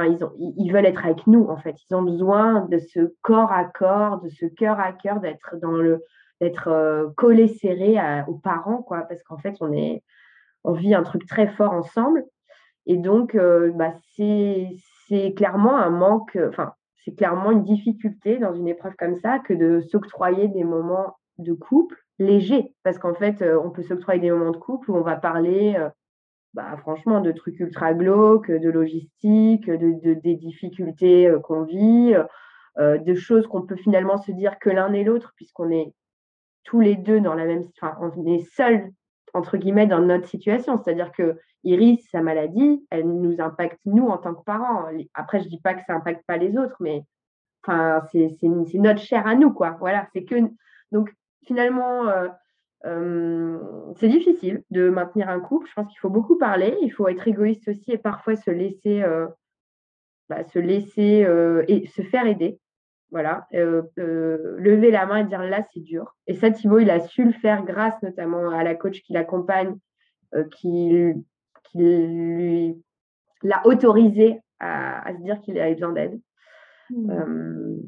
ils, 0.04 0.24
ont, 0.24 0.34
ils, 0.38 0.72
veulent 0.72 0.86
être 0.86 1.06
avec 1.06 1.26
nous, 1.28 1.46
en 1.48 1.58
fait. 1.58 1.76
Ils 1.90 1.96
ont 1.96 2.04
besoin 2.04 2.66
de 2.66 2.80
ce 2.80 3.14
corps 3.22 3.52
à 3.52 3.66
corps, 3.66 4.22
de 4.22 4.30
ce 4.30 4.46
cœur 4.46 4.80
à 4.80 4.92
cœur, 4.92 5.20
d'être 5.20 5.56
dans 5.62 5.72
le, 5.72 6.04
d'être 6.42 6.68
euh, 6.68 7.08
collé 7.16 7.48
serré 7.48 7.98
aux 8.28 8.36
parents, 8.36 8.82
quoi, 8.82 9.02
parce 9.02 9.24
qu'en 9.24 9.38
fait, 9.38 9.56
on 9.62 9.72
est, 9.72 10.04
on 10.64 10.74
vit 10.74 10.94
un 10.94 11.04
truc 11.04 11.26
très 11.26 11.48
fort 11.48 11.72
ensemble. 11.72 12.26
Et 12.86 12.98
donc, 12.98 13.36
euh, 13.36 13.72
bah, 13.74 13.94
c'est 14.18 15.34
clairement 15.36 15.78
un 15.78 15.90
manque, 15.90 16.38
enfin, 16.50 16.74
c'est 17.04 17.16
clairement 17.16 17.52
une 17.52 17.64
difficulté 17.64 18.38
dans 18.38 18.54
une 18.54 18.68
épreuve 18.68 18.96
comme 18.98 19.16
ça 19.16 19.40
que 19.40 19.54
de 19.54 19.82
s'octroyer 19.82 20.48
des 20.48 20.64
moments 20.64 21.18
de 21.38 21.54
couple 21.54 22.05
légers, 22.20 22.74
parce 22.84 22.98
qu'en 22.98 23.14
fait, 23.14 23.42
euh, 23.42 23.60
on 23.64 23.70
peut 23.70 23.84
s'octroyer 23.84 24.22
des 24.22 24.32
moments 24.32 24.52
de 24.52 24.58
couple 24.58 24.92
où 24.92 24.96
on 24.96 25.02
va 25.02 25.16
parler 25.16 25.78
bah, 26.56 26.78
franchement, 26.78 27.20
de 27.20 27.34
trucs 27.34 27.60
ultra 27.60 27.94
glauques, 27.94 28.50
de 28.50 28.70
logistique, 28.70 29.70
de, 29.70 30.14
des 30.14 30.36
difficultés 30.36 31.28
euh, 31.28 31.40
qu'on 31.40 31.64
vit, 31.64 32.16
euh, 32.78 32.98
de 32.98 33.14
choses 33.14 33.46
qu'on 33.46 33.64
peut 33.64 33.76
finalement 33.76 34.18
se 34.18 34.32
dire 34.32 34.58
que 34.60 34.70
l'un 34.70 34.94
et 34.94 35.04
l'autre, 35.04 35.34
puisqu'on 35.36 35.70
est 35.70 35.94
tous 36.64 36.80
les 36.80 36.96
deux 36.96 37.20
dans 37.20 37.36
la 37.36 37.46
même, 37.46 37.68
enfin, 37.78 37.98
on 38.00 38.26
est 38.26 38.50
seuls 38.56 38.90
entre 39.34 39.58
guillemets 39.58 39.86
dans 39.86 40.00
notre 40.00 40.30
situation, 40.30 40.82
c'est-à-dire 40.82 41.12
que 41.12 41.38
Iris, 41.66 42.08
sa 42.10 42.22
maladie, 42.22 42.88
elle 42.90 43.06
nous 43.06 43.42
impacte 43.42 43.80
nous 43.84 44.08
en 44.08 44.18
tant 44.18 44.34
que 44.34 44.44
parents. 44.46 44.86
Après, 45.14 45.42
je 45.42 45.50
dis 45.50 45.60
pas 45.60 45.74
que 45.74 45.84
ça 45.86 45.94
impacte 45.94 46.24
pas 46.26 46.38
les 46.38 46.58
autres, 46.58 46.78
mais 46.80 47.04
enfin, 47.68 48.02
c'est 48.14 48.38
notre 48.76 49.02
chair 49.02 49.28
à 49.28 49.36
nous, 49.36 49.52
quoi. 49.52 49.76
Voilà, 49.80 50.08
c'est 50.14 50.24
que 50.24 50.36
donc 50.94 51.12
finalement. 51.46 52.10
Euh, 52.10 52.28
c'est 53.96 54.10
difficile 54.10 54.64
de 54.70 54.90
maintenir 54.90 55.28
un 55.30 55.40
couple. 55.40 55.68
Je 55.68 55.74
pense 55.74 55.88
qu'il 55.88 56.00
faut 56.00 56.10
beaucoup 56.10 56.38
parler. 56.38 56.78
Il 56.82 56.92
faut 56.92 57.08
être 57.08 57.28
égoïste 57.28 57.68
aussi 57.68 57.92
et 57.92 57.98
parfois 57.98 58.36
se 58.36 58.52
laisser, 58.52 59.04
bah, 60.30 60.44
se 60.44 60.60
laisser 60.60 61.26
et 61.68 61.88
se 61.88 62.04
faire 62.04 62.28
aider. 62.28 62.60
Voilà, 63.10 63.48
lever 63.52 64.92
la 64.92 65.08
main 65.08 65.18
et 65.18 65.24
dire 65.24 65.42
là 65.42 65.66
c'est 65.74 65.80
dur. 65.80 66.16
Et 66.28 66.36
ça, 66.36 66.52
Thibaut, 66.52 66.78
il 66.78 66.92
a 66.92 67.00
su 67.00 67.24
le 67.24 67.32
faire 67.32 67.64
grâce 67.66 68.00
notamment 68.04 68.50
à 68.50 68.64
la 68.64 68.76
coach 68.76 69.02
qui 69.02 69.14
l'accompagne, 69.14 69.76
qui, 70.52 71.16
lui 71.74 72.84
l'a 73.42 73.66
autorisé 73.66 74.40
à, 74.60 75.12
se 75.14 75.24
dire 75.24 75.40
qu'il 75.42 75.60
avait 75.60 75.74
besoin 75.74 75.94
d'aide. 75.94 76.20
Mmh. 76.92 77.80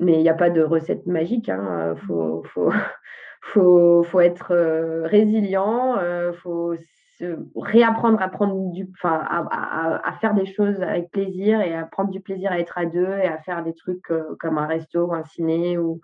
Mais 0.00 0.14
il 0.14 0.22
n'y 0.22 0.28
a 0.28 0.34
pas 0.34 0.50
de 0.50 0.62
recette 0.62 1.06
magique. 1.06 1.48
Il 1.48 1.52
hein. 1.52 1.94
faut, 2.06 2.42
faut, 2.52 2.72
faut, 3.42 4.02
faut 4.02 4.20
être 4.20 4.52
euh, 4.52 5.06
résilient, 5.06 5.96
il 5.96 6.02
euh, 6.02 6.32
faut 6.32 6.74
se 7.18 7.38
réapprendre 7.54 8.20
à 8.22 8.28
prendre 8.28 8.72
du, 8.72 8.88
enfin, 8.94 9.22
à, 9.28 10.08
à, 10.08 10.12
faire 10.14 10.34
des 10.34 10.46
choses 10.46 10.80
avec 10.80 11.10
plaisir 11.10 11.60
et 11.60 11.74
à 11.74 11.84
prendre 11.84 12.10
du 12.10 12.20
plaisir 12.20 12.50
à 12.50 12.58
être 12.58 12.78
à 12.78 12.86
deux 12.86 13.06
et 13.06 13.28
à 13.28 13.38
faire 13.38 13.62
des 13.62 13.74
trucs 13.74 14.10
euh, 14.10 14.36
comme 14.40 14.56
un 14.56 14.66
resto 14.66 15.06
ou 15.06 15.12
un 15.12 15.24
ciné 15.24 15.76
ou, 15.76 16.00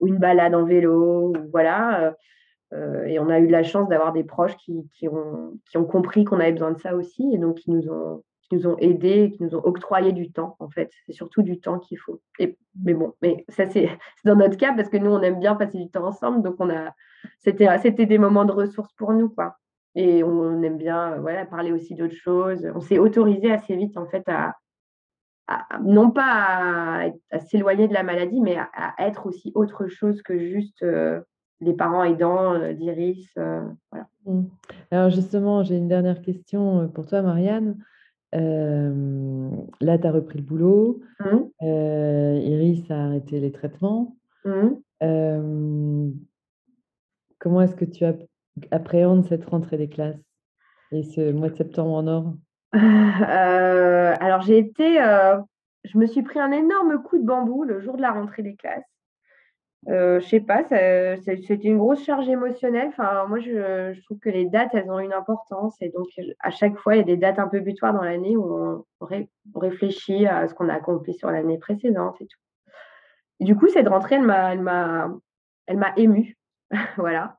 ou 0.00 0.06
une 0.06 0.18
balade 0.18 0.54
en 0.54 0.64
vélo, 0.64 1.28
ou 1.28 1.50
voilà. 1.50 2.14
et 3.06 3.18
on 3.18 3.28
a 3.28 3.38
eu 3.38 3.48
la 3.48 3.62
chance 3.62 3.88
d'avoir 3.88 4.12
des 4.12 4.24
proches 4.24 4.56
qui, 4.56 4.88
qui, 4.94 5.08
ont, 5.08 5.58
qui 5.70 5.78
ont 5.78 5.84
compris 5.84 6.24
qu'on 6.24 6.40
avait 6.40 6.52
besoin 6.52 6.72
de 6.72 6.78
ça 6.78 6.94
aussi 6.94 7.30
et 7.34 7.38
donc 7.38 7.56
qui 7.56 7.70
nous 7.70 7.88
ont 7.90 8.22
qui 8.50 8.56
nous 8.56 8.66
ont 8.66 8.76
aidés, 8.78 9.32
qui 9.36 9.42
nous 9.44 9.54
ont 9.54 9.64
octroyé 9.64 10.12
du 10.12 10.32
temps, 10.32 10.56
en 10.58 10.68
fait. 10.68 10.90
C'est 11.06 11.12
surtout 11.12 11.42
du 11.42 11.60
temps 11.60 11.78
qu'il 11.78 11.98
faut. 11.98 12.20
Et, 12.38 12.58
mais 12.82 12.94
bon, 12.94 13.14
mais 13.22 13.44
ça, 13.48 13.66
c'est 13.66 13.88
dans 14.24 14.34
notre 14.36 14.56
cas 14.56 14.74
parce 14.74 14.88
que 14.88 14.96
nous, 14.96 15.10
on 15.10 15.22
aime 15.22 15.38
bien 15.38 15.54
passer 15.54 15.78
du 15.78 15.88
temps 15.88 16.06
ensemble. 16.06 16.42
Donc, 16.42 16.56
on 16.58 16.68
a, 16.68 16.92
c'était, 17.38 18.06
des 18.06 18.18
moments 18.18 18.44
de 18.44 18.52
ressources 18.52 18.92
pour 18.94 19.12
nous, 19.12 19.28
quoi. 19.28 19.56
et 19.94 20.24
on 20.24 20.62
aime 20.62 20.78
bien 20.78 21.16
voilà, 21.18 21.46
parler 21.46 21.72
aussi 21.72 21.94
d'autres 21.94 22.14
choses. 22.14 22.68
On 22.74 22.80
s'est 22.80 22.98
autorisé 22.98 23.52
assez 23.52 23.76
vite 23.76 23.96
en 23.96 24.06
fait 24.06 24.28
à, 24.28 24.56
non 25.82 26.10
pas 26.10 27.10
à, 27.30 27.38
s'éloigner 27.40 27.88
de 27.88 27.94
la 27.94 28.02
maladie, 28.02 28.40
mais 28.40 28.56
à, 28.56 28.94
être 28.98 29.26
aussi 29.26 29.52
autre 29.54 29.86
chose 29.88 30.22
que 30.22 30.38
juste 30.38 30.84
les 31.60 31.74
parents 31.74 32.04
aidants 32.04 32.72
d'Iris. 32.72 33.30
voilà. 33.36 34.06
Mmh. 34.26 34.44
Alors 34.90 35.10
justement, 35.10 35.62
j'ai 35.62 35.76
une 35.76 35.88
dernière 35.88 36.20
question 36.22 36.88
pour 36.88 37.06
toi, 37.06 37.22
Marianne. 37.22 37.76
Là, 38.32 39.98
tu 39.98 40.06
as 40.06 40.12
repris 40.12 40.38
le 40.38 40.44
boulot. 40.44 41.00
Mmh. 41.20 41.64
Iris 42.42 42.90
a 42.90 43.04
arrêté 43.04 43.40
les 43.40 43.52
traitements. 43.52 44.16
Mmh. 44.44 46.10
comment 47.38 47.62
est-ce 47.62 47.76
que 47.76 47.84
tu 47.84 48.04
appréhendes 48.70 49.26
cette 49.26 49.44
rentrée 49.44 49.76
des 49.76 49.88
classes 49.88 50.20
et 50.92 51.02
ce 51.02 51.32
mois 51.32 51.50
de 51.50 51.56
septembre 51.56 51.92
en 51.92 52.06
or? 52.06 52.34
Alors 52.72 54.42
j'ai 54.42 54.58
été, 54.58 54.96
je 55.84 55.98
me 55.98 56.06
suis 56.06 56.22
pris 56.22 56.38
un 56.38 56.52
énorme 56.52 57.02
coup 57.02 57.18
de 57.18 57.24
bambou 57.24 57.64
le 57.64 57.80
jour 57.80 57.96
de 57.96 58.02
la 58.02 58.12
rentrée 58.12 58.42
des 58.42 58.56
classes. 58.56 58.84
Euh, 59.88 60.20
je 60.20 60.26
sais 60.26 60.40
pas, 60.40 60.62
c'était 60.64 61.54
une 61.62 61.78
grosse 61.78 62.04
charge 62.04 62.28
émotionnelle. 62.28 62.88
Enfin, 62.88 63.26
moi, 63.26 63.38
je, 63.38 63.98
trouve 64.02 64.18
que 64.18 64.28
les 64.28 64.46
dates, 64.46 64.74
elles 64.74 64.90
ont 64.90 64.98
une 64.98 65.12
importance. 65.12 65.76
Et 65.80 65.88
donc, 65.88 66.08
à 66.40 66.50
chaque 66.50 66.76
fois, 66.76 66.94
il 66.94 66.98
y 66.98 67.02
a 67.02 67.04
des 67.04 67.16
dates 67.16 67.38
un 67.38 67.48
peu 67.48 67.60
butoirs 67.60 67.94
dans 67.94 68.02
l'année 68.02 68.36
où 68.36 68.84
on, 69.00 69.08
réfléchit 69.54 70.26
à 70.26 70.46
ce 70.48 70.54
qu'on 70.54 70.68
a 70.68 70.74
accompli 70.74 71.14
sur 71.14 71.30
l'année 71.30 71.58
précédente 71.58 72.20
et 72.20 72.26
tout. 72.26 73.44
du 73.44 73.56
coup, 73.56 73.68
cette 73.68 73.88
rentrée, 73.88 74.16
elle 74.16 74.60
m'a, 74.62 75.10
émue. 75.96 76.36
voilà. 76.96 77.36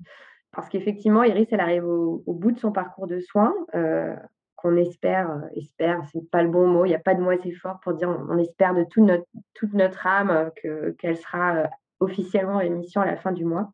Parce 0.51 0.67
qu'effectivement, 0.67 1.23
Iris, 1.23 1.47
elle 1.51 1.61
arrive 1.61 1.85
au, 1.85 2.23
bout 2.27 2.51
de 2.51 2.59
son 2.59 2.71
parcours 2.71 3.07
de 3.07 3.19
soins, 3.19 3.53
euh, 3.75 4.15
qu'on 4.55 4.75
espère, 4.75 5.31
euh, 5.31 5.47
espère, 5.55 6.03
c'est 6.11 6.29
pas 6.29 6.43
le 6.43 6.49
bon 6.49 6.67
mot, 6.67 6.85
il 6.85 6.89
n'y 6.89 6.95
a 6.95 6.99
pas 6.99 7.15
de 7.15 7.21
mot 7.21 7.29
assez 7.29 7.53
fort 7.53 7.79
pour 7.81 7.93
dire 7.93 8.09
on, 8.09 8.37
espère 8.37 8.75
de 8.75 8.83
toute 8.83 9.03
notre, 9.03 9.25
toute 9.53 9.73
notre 9.73 10.05
âme 10.05 10.51
que, 10.61 10.91
qu'elle 10.99 11.15
sera 11.15 11.69
officiellement 12.01 12.57
à 12.57 12.63
l'émission 12.63 13.01
à 13.01 13.05
la 13.05 13.15
fin 13.15 13.31
du 13.31 13.45
mois. 13.45 13.71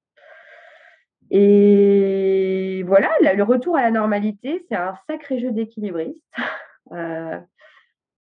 Et 1.30 2.84
voilà, 2.88 3.10
le 3.22 3.44
retour 3.44 3.76
à 3.76 3.82
la 3.82 3.92
normalité, 3.92 4.66
c'est 4.70 4.76
un 4.76 4.94
sacré 5.08 5.40
jeu 5.40 5.52
d'équilibriste. 5.52 6.22
Euh, 6.94 7.38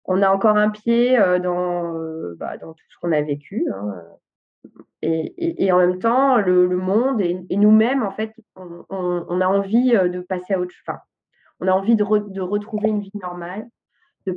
on 0.06 0.22
a 0.22 0.28
encore 0.28 0.56
un 0.56 0.70
pied 0.70 1.16
euh, 1.16 1.38
dans, 1.38 1.94
euh, 1.94 2.34
bah, 2.36 2.58
dans 2.58 2.72
tout 2.72 2.84
ce 2.88 2.98
qu'on 2.98 3.12
a 3.12 3.22
vécu. 3.22 3.64
Hein. 3.72 3.94
Et, 5.02 5.70
en 5.70 5.78
même 5.78 6.00
temps, 6.00 6.38
le, 6.38 6.66
monde 6.66 7.20
et, 7.20 7.56
nous-mêmes, 7.56 8.02
en 8.02 8.10
fait, 8.10 8.34
on, 8.56 9.40
a 9.40 9.46
envie 9.46 9.92
de 9.92 10.18
passer 10.18 10.54
à 10.54 10.58
autre 10.58 10.74
chose. 10.74 10.96
on 11.60 11.68
a 11.68 11.70
envie 11.70 11.94
de, 11.94 12.04
de, 12.04 12.40
retrouver 12.40 12.88
une 12.88 13.02
vie 13.02 13.12
normale, 13.22 13.68
de, 14.26 14.32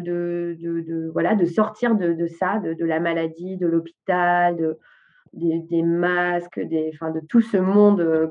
de, 0.00 0.56
de 0.58 1.10
voilà, 1.12 1.36
de 1.36 1.44
sortir 1.44 1.94
de, 1.94 2.26
ça, 2.26 2.58
de, 2.58 2.84
la 2.84 2.98
maladie, 2.98 3.56
de 3.56 3.68
l'hôpital, 3.68 4.56
de, 4.56 4.80
des, 5.32 5.82
masques, 5.82 6.60
des, 6.60 6.90
enfin, 6.94 7.10
de 7.10 7.20
tout 7.20 7.40
ce 7.40 7.56
monde 7.56 8.00
euh, 8.00 8.28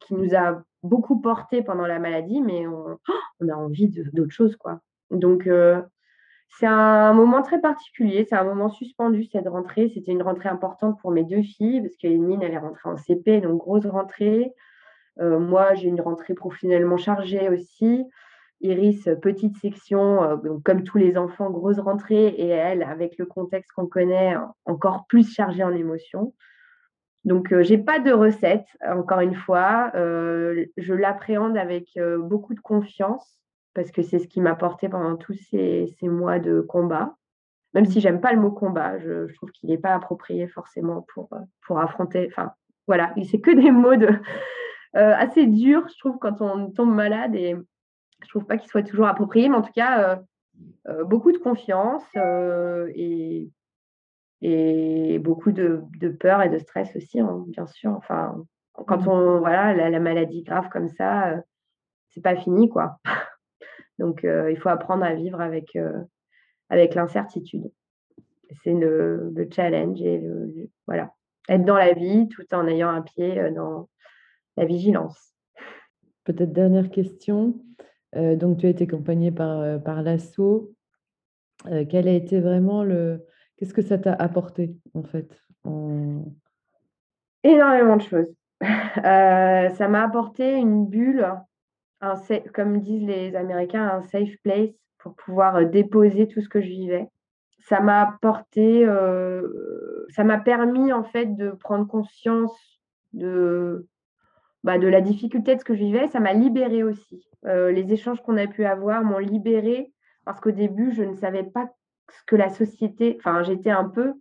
qui 0.00 0.14
nous 0.14 0.34
a 0.34 0.62
beaucoup 0.82 1.20
porté 1.20 1.62
pendant 1.62 1.86
la 1.86 1.98
maladie, 1.98 2.40
mais 2.40 2.66
on, 2.66 2.98
a 3.50 3.56
envie 3.56 3.88
d'autre 4.12 4.32
chose, 4.32 4.56
quoi. 4.56 4.80
Donc, 5.10 5.46
euh, 5.46 5.82
c'est 6.58 6.66
un 6.66 7.12
moment 7.12 7.42
très 7.42 7.60
particulier, 7.60 8.26
c'est 8.28 8.36
un 8.36 8.44
moment 8.44 8.68
suspendu 8.68 9.24
cette 9.24 9.48
rentrée. 9.48 9.90
C'était 9.94 10.12
une 10.12 10.22
rentrée 10.22 10.48
importante 10.48 10.98
pour 11.00 11.12
mes 11.12 11.24
deux 11.24 11.42
filles, 11.42 11.80
parce 11.80 11.96
qu'Eline, 11.96 12.42
elle 12.42 12.54
est 12.54 12.58
rentrée 12.58 12.88
en 12.88 12.96
CP, 12.96 13.40
donc 13.40 13.58
grosse 13.58 13.86
rentrée. 13.86 14.52
Euh, 15.20 15.38
moi, 15.38 15.74
j'ai 15.74 15.88
une 15.88 16.00
rentrée 16.00 16.34
professionnellement 16.34 16.96
chargée 16.96 17.48
aussi. 17.48 18.04
Iris, 18.60 19.08
petite 19.22 19.56
section, 19.56 20.22
euh, 20.22 20.36
comme 20.64 20.84
tous 20.84 20.98
les 20.98 21.16
enfants, 21.16 21.50
grosse 21.50 21.78
rentrée, 21.78 22.26
et 22.26 22.48
elle, 22.48 22.82
avec 22.82 23.16
le 23.18 23.24
contexte 23.24 23.72
qu'on 23.72 23.86
connaît, 23.86 24.34
encore 24.66 25.06
plus 25.08 25.32
chargée 25.32 25.64
en 25.64 25.72
émotions. 25.72 26.34
Donc, 27.24 27.52
euh, 27.52 27.62
j'ai 27.62 27.78
pas 27.78 27.98
de 27.98 28.12
recette, 28.12 28.66
encore 28.86 29.20
une 29.20 29.34
fois. 29.34 29.90
Euh, 29.94 30.66
je 30.76 30.94
l'appréhende 30.94 31.56
avec 31.56 31.98
beaucoup 32.18 32.54
de 32.54 32.60
confiance, 32.60 33.42
parce 33.74 33.90
que 33.90 34.02
c'est 34.02 34.18
ce 34.18 34.28
qui 34.28 34.40
m'a 34.40 34.54
porté 34.54 34.88
pendant 34.88 35.16
tous 35.16 35.38
ces, 35.50 35.94
mois 36.02 36.38
de 36.38 36.60
combat. 36.60 37.16
Même 37.72 37.86
si 37.86 38.00
j'aime 38.00 38.20
pas 38.20 38.32
le 38.32 38.40
mot 38.40 38.50
combat, 38.50 38.98
je, 38.98 39.32
trouve 39.34 39.50
qu'il 39.52 39.70
n'est 39.70 39.78
pas 39.78 39.94
approprié 39.94 40.48
forcément 40.48 41.06
pour, 41.14 41.30
pour 41.66 41.78
affronter. 41.78 42.26
Enfin, 42.30 42.52
voilà, 42.86 43.14
c'est 43.30 43.40
que 43.40 43.52
des 43.52 43.70
mots 43.70 43.96
de, 43.96 44.08
assez 44.92 45.46
durs, 45.46 45.86
je 45.88 45.98
trouve, 45.98 46.18
quand 46.18 46.42
on 46.42 46.70
tombe 46.70 46.94
malade 46.94 47.34
et 47.34 47.56
je 48.22 48.28
trouve 48.28 48.44
pas 48.44 48.56
qu'il 48.56 48.70
soit 48.70 48.82
toujours 48.82 49.06
approprié, 49.06 49.48
mais 49.48 49.56
en 49.56 49.62
tout 49.62 49.72
cas, 49.72 50.02
euh, 50.02 50.16
euh, 50.88 51.04
beaucoup 51.04 51.32
de 51.32 51.38
confiance 51.38 52.04
euh, 52.16 52.90
et, 52.94 53.50
et 54.42 55.18
beaucoup 55.18 55.52
de, 55.52 55.82
peur 56.18 56.42
et 56.42 56.48
de 56.48 56.58
stress 56.58 56.94
aussi, 56.96 57.20
hein, 57.20 57.44
bien 57.48 57.66
sûr. 57.66 57.92
Enfin, 57.92 58.44
quand 58.86 59.06
mmh. 59.06 59.08
on 59.08 59.38
voilà 59.38 59.74
la, 59.90 60.00
maladie 60.00 60.42
grave 60.42 60.68
comme 60.70 60.88
ça, 60.88 61.34
c'est 62.08 62.22
pas 62.22 62.36
fini 62.36 62.68
quoi. 62.68 62.98
Donc 63.98 64.22
il 64.22 64.56
faut 64.56 64.70
apprendre 64.70 65.04
à 65.04 65.14
vivre 65.14 65.40
avec 65.40 65.76
avec 66.70 66.94
l'incertitude. 66.94 67.70
C'est 68.64 68.72
le, 68.72 69.48
challenge 69.52 70.00
et 70.00 70.22
voilà 70.86 71.12
être 71.50 71.64
dans 71.64 71.76
la 71.76 71.92
vie 71.92 72.28
tout 72.28 72.46
en 72.54 72.66
ayant 72.66 72.88
un 72.88 73.02
pied 73.02 73.50
dans 73.50 73.88
la 74.56 74.64
vigilance. 74.64 75.34
Peut-être 76.24 76.52
dernière 76.52 76.90
question. 76.90 77.60
Euh, 78.16 78.36
donc, 78.36 78.58
tu 78.58 78.66
as 78.66 78.70
été 78.70 78.84
accompagnée 78.84 79.30
par, 79.30 79.60
euh, 79.60 79.78
par 79.78 80.02
l'ASSO. 80.02 80.72
Euh, 81.66 81.84
quel 81.88 82.08
a 82.08 82.12
été 82.12 82.40
vraiment 82.40 82.82
le. 82.82 83.24
Qu'est-ce 83.56 83.74
que 83.74 83.82
ça 83.82 83.98
t'a 83.98 84.14
apporté, 84.14 84.74
en 84.94 85.02
fait 85.02 85.38
Énormément 87.44 87.96
de 87.96 88.02
choses. 88.02 88.34
ça 88.62 89.88
m'a 89.88 90.02
apporté 90.02 90.56
une 90.56 90.86
bulle, 90.86 91.26
un, 92.00 92.14
comme 92.54 92.80
disent 92.80 93.06
les 93.06 93.36
Américains, 93.36 93.86
un 93.86 94.02
safe 94.02 94.34
place 94.42 94.70
pour 94.98 95.14
pouvoir 95.14 95.66
déposer 95.66 96.26
tout 96.26 96.40
ce 96.40 96.48
que 96.48 96.62
je 96.62 96.68
vivais. 96.68 97.08
Ça 97.68 97.80
m'a 97.80 98.00
apporté, 98.00 98.86
ça 100.08 100.24
m'a 100.24 100.38
permis 100.38 100.94
en 100.94 101.04
fait 101.04 101.36
de 101.36 101.50
prendre 101.50 101.86
conscience 101.86 102.80
de, 103.12 103.86
bah, 104.64 104.78
de 104.78 104.88
la 104.88 105.02
difficulté 105.02 105.54
de 105.54 105.60
ce 105.60 105.64
que 105.64 105.74
je 105.74 105.84
vivais. 105.84 106.08
Ça 106.08 106.20
m'a 106.20 106.32
libérée 106.32 106.82
aussi. 106.82 107.29
Euh, 107.46 107.70
les 107.72 107.92
échanges 107.92 108.20
qu'on 108.22 108.36
a 108.36 108.46
pu 108.46 108.64
avoir 108.64 109.02
m'ont 109.02 109.18
libérée 109.18 109.92
parce 110.24 110.40
qu'au 110.40 110.50
début, 110.50 110.92
je 110.92 111.02
ne 111.02 111.14
savais 111.14 111.44
pas 111.44 111.70
ce 112.10 112.22
que 112.26 112.36
la 112.36 112.50
société, 112.50 113.16
enfin, 113.18 113.42
j'étais 113.42 113.70
un 113.70 113.88
peu 113.88 114.14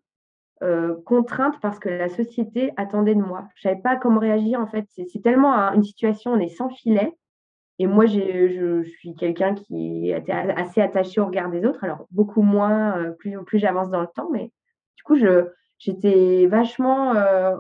euh, 0.64 0.96
contrainte 1.06 1.60
parce 1.62 1.80
que 1.80 1.90
la 1.90 2.10
société 2.10 2.72
attendait 2.78 3.16
de 3.16 3.22
moi. 3.22 3.48
Je 3.56 3.68
ne 3.68 3.72
savais 3.72 3.82
pas 3.82 3.98
comment 3.98 4.20
réagir 4.20 4.60
en 4.60 4.68
fait. 4.68 4.86
C'est 4.90 5.22
tellement 5.22 5.54
une 5.74 5.84
situation, 5.84 6.32
on 6.32 6.40
est 6.40 6.50
sans 6.50 6.70
filet. 6.70 7.14
Et 7.82 7.88
moi, 7.88 8.06
je, 8.06 8.84
suis 8.84 9.16
quelqu'un 9.16 9.56
qui 9.56 10.12
était 10.12 10.34
assez 10.34 10.82
attaché 10.82 11.22
au 11.22 11.26
regard 11.26 11.50
des 11.50 11.66
autres, 11.66 11.82
alors 11.86 12.08
beaucoup 12.12 12.42
moins, 12.42 12.98
euh, 12.98 13.12
plus, 13.12 13.42
plus 13.46 13.58
j'avance 13.58 13.90
dans 13.90 14.02
le 14.02 14.08
temps, 14.08 14.30
mais 14.30 14.52
du 14.98 15.04
coup, 15.04 15.16
je, 15.16 15.48
j'étais 15.78 16.46
vachement 16.48 17.14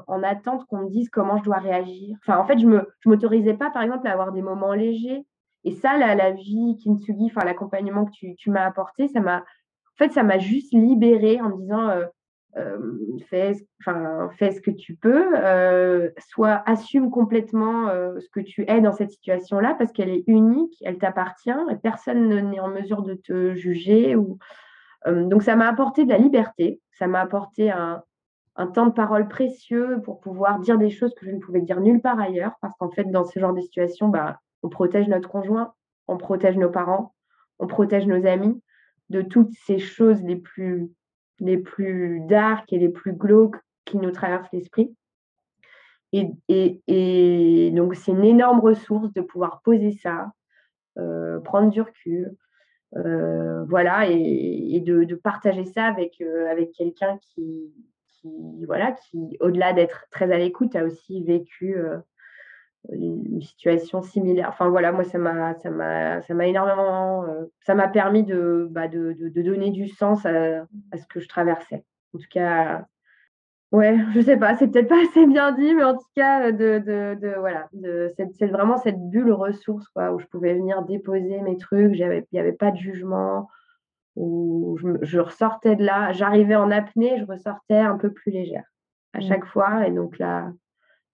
en 0.07 0.23
attente 0.23 0.65
qu'on 0.65 0.79
me 0.79 0.89
dise 0.89 1.09
comment 1.09 1.37
je 1.37 1.43
dois 1.43 1.59
réagir. 1.59 2.17
Enfin, 2.21 2.37
en 2.37 2.45
fait, 2.45 2.59
je 2.59 2.67
ne 2.67 2.79
je 2.99 3.09
m'autorisais 3.09 3.53
pas, 3.53 3.69
par 3.69 3.81
exemple, 3.81 4.05
à 4.07 4.11
avoir 4.11 4.33
des 4.33 4.41
moments 4.41 4.73
légers 4.73 5.25
et 5.63 5.71
ça, 5.71 5.97
la, 5.97 6.31
vie 6.31 6.77
Kintsugi, 6.83 7.25
enfin 7.25 7.45
l'accompagnement 7.45 8.05
que 8.05 8.33
tu, 8.35 8.49
m'as 8.49 8.65
apporté, 8.65 9.07
ça 9.07 9.19
m'a, 9.19 9.37
en 9.39 9.97
fait, 9.97 10.11
ça 10.11 10.23
m'a 10.23 10.39
juste 10.39 10.73
libérée 10.73 11.41
en 11.41 11.49
me 11.49 11.57
disant, 11.57 11.89
euh, 11.89 12.05
euh, 12.57 12.77
fais, 13.27 13.53
ce 13.53 14.61
que 14.61 14.71
tu 14.71 14.95
peux, 14.95 15.35
euh, 15.35 16.09
soit 16.19 16.63
assume 16.65 17.11
complètement 17.11 17.89
ce 17.89 18.29
que 18.29 18.39
tu 18.39 18.63
es 18.69 18.81
dans 18.81 18.93
cette 18.93 19.11
situation-là 19.11 19.75
parce 19.77 19.91
qu'elle 19.91 20.09
est 20.09 20.23
unique, 20.27 20.75
elle 20.81 20.97
t'appartient 20.97 21.49
et 21.69 21.75
personne 21.75 22.49
n'est 22.49 22.59
en 22.59 22.69
mesure 22.69 23.03
de 23.03 23.15
te 23.15 23.53
juger. 23.53 24.15
Ou, 24.15 24.39
donc 25.05 25.43
ça 25.43 25.55
m'a 25.55 25.67
apporté 25.67 26.05
de 26.05 26.09
la 26.09 26.17
liberté, 26.17 26.81
ça 26.91 27.07
m'a 27.07 27.21
apporté 27.21 27.69
un, 27.71 28.01
un 28.55 28.67
temps 28.67 28.87
de 28.87 28.91
parole 28.91 29.27
précieux 29.27 30.01
pour 30.03 30.19
pouvoir 30.19 30.59
dire 30.59 30.77
des 30.77 30.89
choses 30.89 31.13
que 31.15 31.25
je 31.25 31.31
ne 31.31 31.39
pouvais 31.39 31.61
dire 31.61 31.79
nulle 31.79 32.01
part 32.01 32.19
ailleurs 32.19 32.55
parce 32.61 32.75
qu'en 32.77 32.89
fait, 32.89 33.05
dans 33.05 33.23
ce 33.23 33.39
genre 33.39 33.53
de 33.53 33.61
situation, 33.61 34.09
bah, 34.09 34.39
on 34.63 34.69
protège 34.69 35.07
notre 35.07 35.29
conjoint, 35.29 35.73
on 36.07 36.17
protège 36.17 36.57
nos 36.57 36.69
parents, 36.69 37.13
on 37.59 37.67
protège 37.67 38.07
nos 38.07 38.25
amis 38.25 38.61
de 39.09 39.21
toutes 39.21 39.53
ces 39.65 39.79
choses 39.79 40.21
les 40.23 40.35
plus, 40.35 40.89
les 41.39 41.57
plus 41.57 42.21
dark 42.27 42.71
et 42.73 42.77
les 42.77 42.89
plus 42.89 43.13
glauques 43.13 43.57
qui 43.85 43.97
nous 43.97 44.11
traversent 44.11 44.51
l'esprit. 44.53 44.95
Et, 46.11 47.71
donc, 47.75 47.95
c'est 47.95 48.11
une 48.11 48.25
énorme 48.25 48.59
ressource 48.59 49.13
de 49.13 49.21
pouvoir 49.21 49.61
poser 49.61 49.91
ça, 49.91 50.31
euh, 50.97 51.39
prendre 51.39 51.69
du 51.69 51.81
recul, 51.81 52.35
euh, 52.95 53.63
voilà, 53.65 54.07
et, 54.09 54.81
de, 54.83 55.15
partager 55.15 55.65
ça 55.65 55.85
avec, 55.85 56.19
euh, 56.21 56.49
avec 56.49 56.71
quelqu'un 56.71 57.19
qui, 57.21 57.71
qui, 58.07 58.65
voilà, 58.65 58.93
qui, 58.93 59.37
au-delà 59.39 59.73
d'être 59.73 60.07
très 60.09 60.31
à 60.31 60.37
l'écoute, 60.37 60.75
a 60.75 60.83
aussi 60.83 61.23
vécu 61.23 61.75
une 62.91 63.41
situation 63.41 64.01
similaire. 64.01 64.49
Enfin 64.49 64.69
voilà, 64.69 64.91
moi 64.91 65.03
ça 65.03 65.17
m'a 65.17 65.53
ça 65.55 65.69
m'a 65.69 66.21
ça 66.21 66.33
m'a 66.33 66.47
énormément 66.47 67.25
ça 67.61 67.75
m'a 67.75 67.87
permis 67.87 68.23
de, 68.23 68.67
bah, 68.71 68.87
de, 68.87 69.13
de, 69.13 69.41
donner 69.41 69.71
du 69.71 69.87
sens 69.87 70.25
à, 70.25 70.65
à, 70.91 70.97
ce 70.97 71.05
que 71.07 71.19
je 71.19 71.27
traversais. 71.27 71.83
En 72.13 72.17
tout 72.17 72.27
cas, 72.31 72.85
ouais, 73.71 73.97
je 74.13 74.21
sais 74.21 74.37
pas, 74.37 74.55
c'est 74.55 74.67
peut-être 74.69 74.89
pas 74.89 75.01
assez 75.03 75.27
bien 75.27 75.51
dit, 75.51 75.75
mais 75.75 75.83
en 75.83 75.95
tout 75.95 76.07
cas 76.15 76.51
de, 76.51 76.79
de, 76.79 77.17
de 77.19 77.35
voilà, 77.39 77.69
c'est 78.37 78.47
vraiment 78.47 78.77
cette 78.77 78.99
bulle 79.09 79.31
ressource 79.31 79.87
quoi, 79.89 80.11
où 80.13 80.19
je 80.19 80.25
pouvais 80.27 80.53
venir 80.55 80.83
déposer 80.83 81.41
mes 81.41 81.57
trucs, 81.57 81.97
il 81.97 82.25
n'y 82.31 82.39
avait 82.39 82.53
pas 82.53 82.71
de 82.71 82.77
jugement, 82.77 83.49
où 84.15 84.77
je, 84.81 84.87
je 85.01 85.19
ressortais 85.19 85.75
de 85.75 85.83
là, 85.83 86.11
j'arrivais 86.11 86.55
en 86.55 86.71
apnée, 86.71 87.19
je 87.19 87.25
ressortais 87.25 87.77
un 87.77 87.97
peu 87.97 88.11
plus 88.11 88.31
légère 88.31 88.65
à 89.13 89.19
mmh. 89.19 89.21
chaque 89.21 89.45
fois, 89.45 89.87
et 89.87 89.91
donc 89.91 90.17
là 90.19 90.51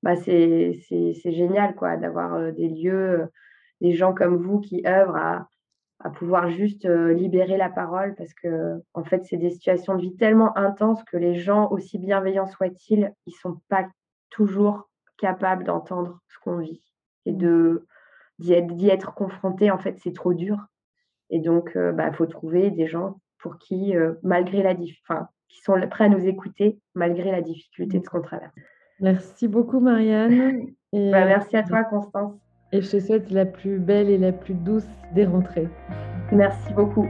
bah, 0.05 0.15
c'est 0.15 0.77
génial 1.25 1.75
quoi, 1.75 1.97
d'avoir 1.97 2.53
des 2.53 2.69
lieux, 2.69 3.27
des 3.81 3.93
gens 3.93 4.13
comme 4.13 4.37
vous 4.37 4.59
qui 4.59 4.83
œuvrent 4.85 5.15
à, 5.15 5.49
à 5.99 6.11
pouvoir 6.11 6.49
juste 6.49 6.85
libérer 6.85 7.57
la 7.57 7.69
parole 7.69 8.13
parce 8.15 8.33
que 8.35 8.81
en 8.93 9.03
fait 9.03 9.23
c'est 9.25 9.37
des 9.37 9.49
situations 9.49 9.95
de 9.95 10.01
vie 10.01 10.15
tellement 10.15 10.55
intenses 10.57 11.03
que 11.05 11.17
les 11.17 11.35
gens 11.35 11.69
aussi 11.71 11.97
bienveillants 11.97 12.45
soient-ils 12.45 13.13
ils 13.25 13.33
sont 13.33 13.59
pas 13.69 13.87
toujours 14.29 14.89
capables 15.17 15.63
d'entendre 15.63 16.19
ce 16.27 16.37
qu'on 16.39 16.57
vit 16.57 16.83
et 17.25 17.31
mmh. 17.31 17.37
de 17.37 17.87
d'y 18.37 18.53
être, 18.53 18.73
être 18.89 19.15
confronté 19.15 19.71
en 19.71 19.79
fait 19.79 19.97
c'est 19.99 20.13
trop 20.13 20.33
dur 20.33 20.57
et 21.31 21.39
donc 21.39 21.71
il 21.75 21.93
bah, 21.93 22.11
faut 22.11 22.27
trouver 22.27 22.69
des 22.69 22.87
gens 22.87 23.19
pour 23.39 23.57
qui 23.57 23.95
malgré 24.21 24.61
la 24.61 24.75
enfin 25.07 25.29
qui 25.47 25.61
sont 25.61 25.79
prêts 25.89 26.05
à 26.05 26.09
nous 26.09 26.27
écouter 26.27 26.79
malgré 26.93 27.31
la 27.31 27.41
difficulté 27.41 27.97
mmh. 27.97 28.01
de 28.01 28.05
ce 28.05 28.09
qu'on 28.09 28.21
traverse 28.21 28.53
Merci 28.99 29.47
beaucoup, 29.47 29.79
Marianne. 29.79 30.67
Et, 30.93 31.12
bah, 31.12 31.25
merci 31.25 31.58
à 31.58 31.63
toi, 31.63 31.84
Constance. 31.84 32.34
Et 32.71 32.81
je 32.81 32.91
te 32.91 32.99
souhaite 32.99 33.29
la 33.31 33.45
plus 33.45 33.79
belle 33.79 34.10
et 34.10 34.17
la 34.17 34.31
plus 34.31 34.53
douce 34.53 34.88
des 35.13 35.25
rentrées. 35.25 35.69
Merci 36.31 36.73
beaucoup. 36.73 37.08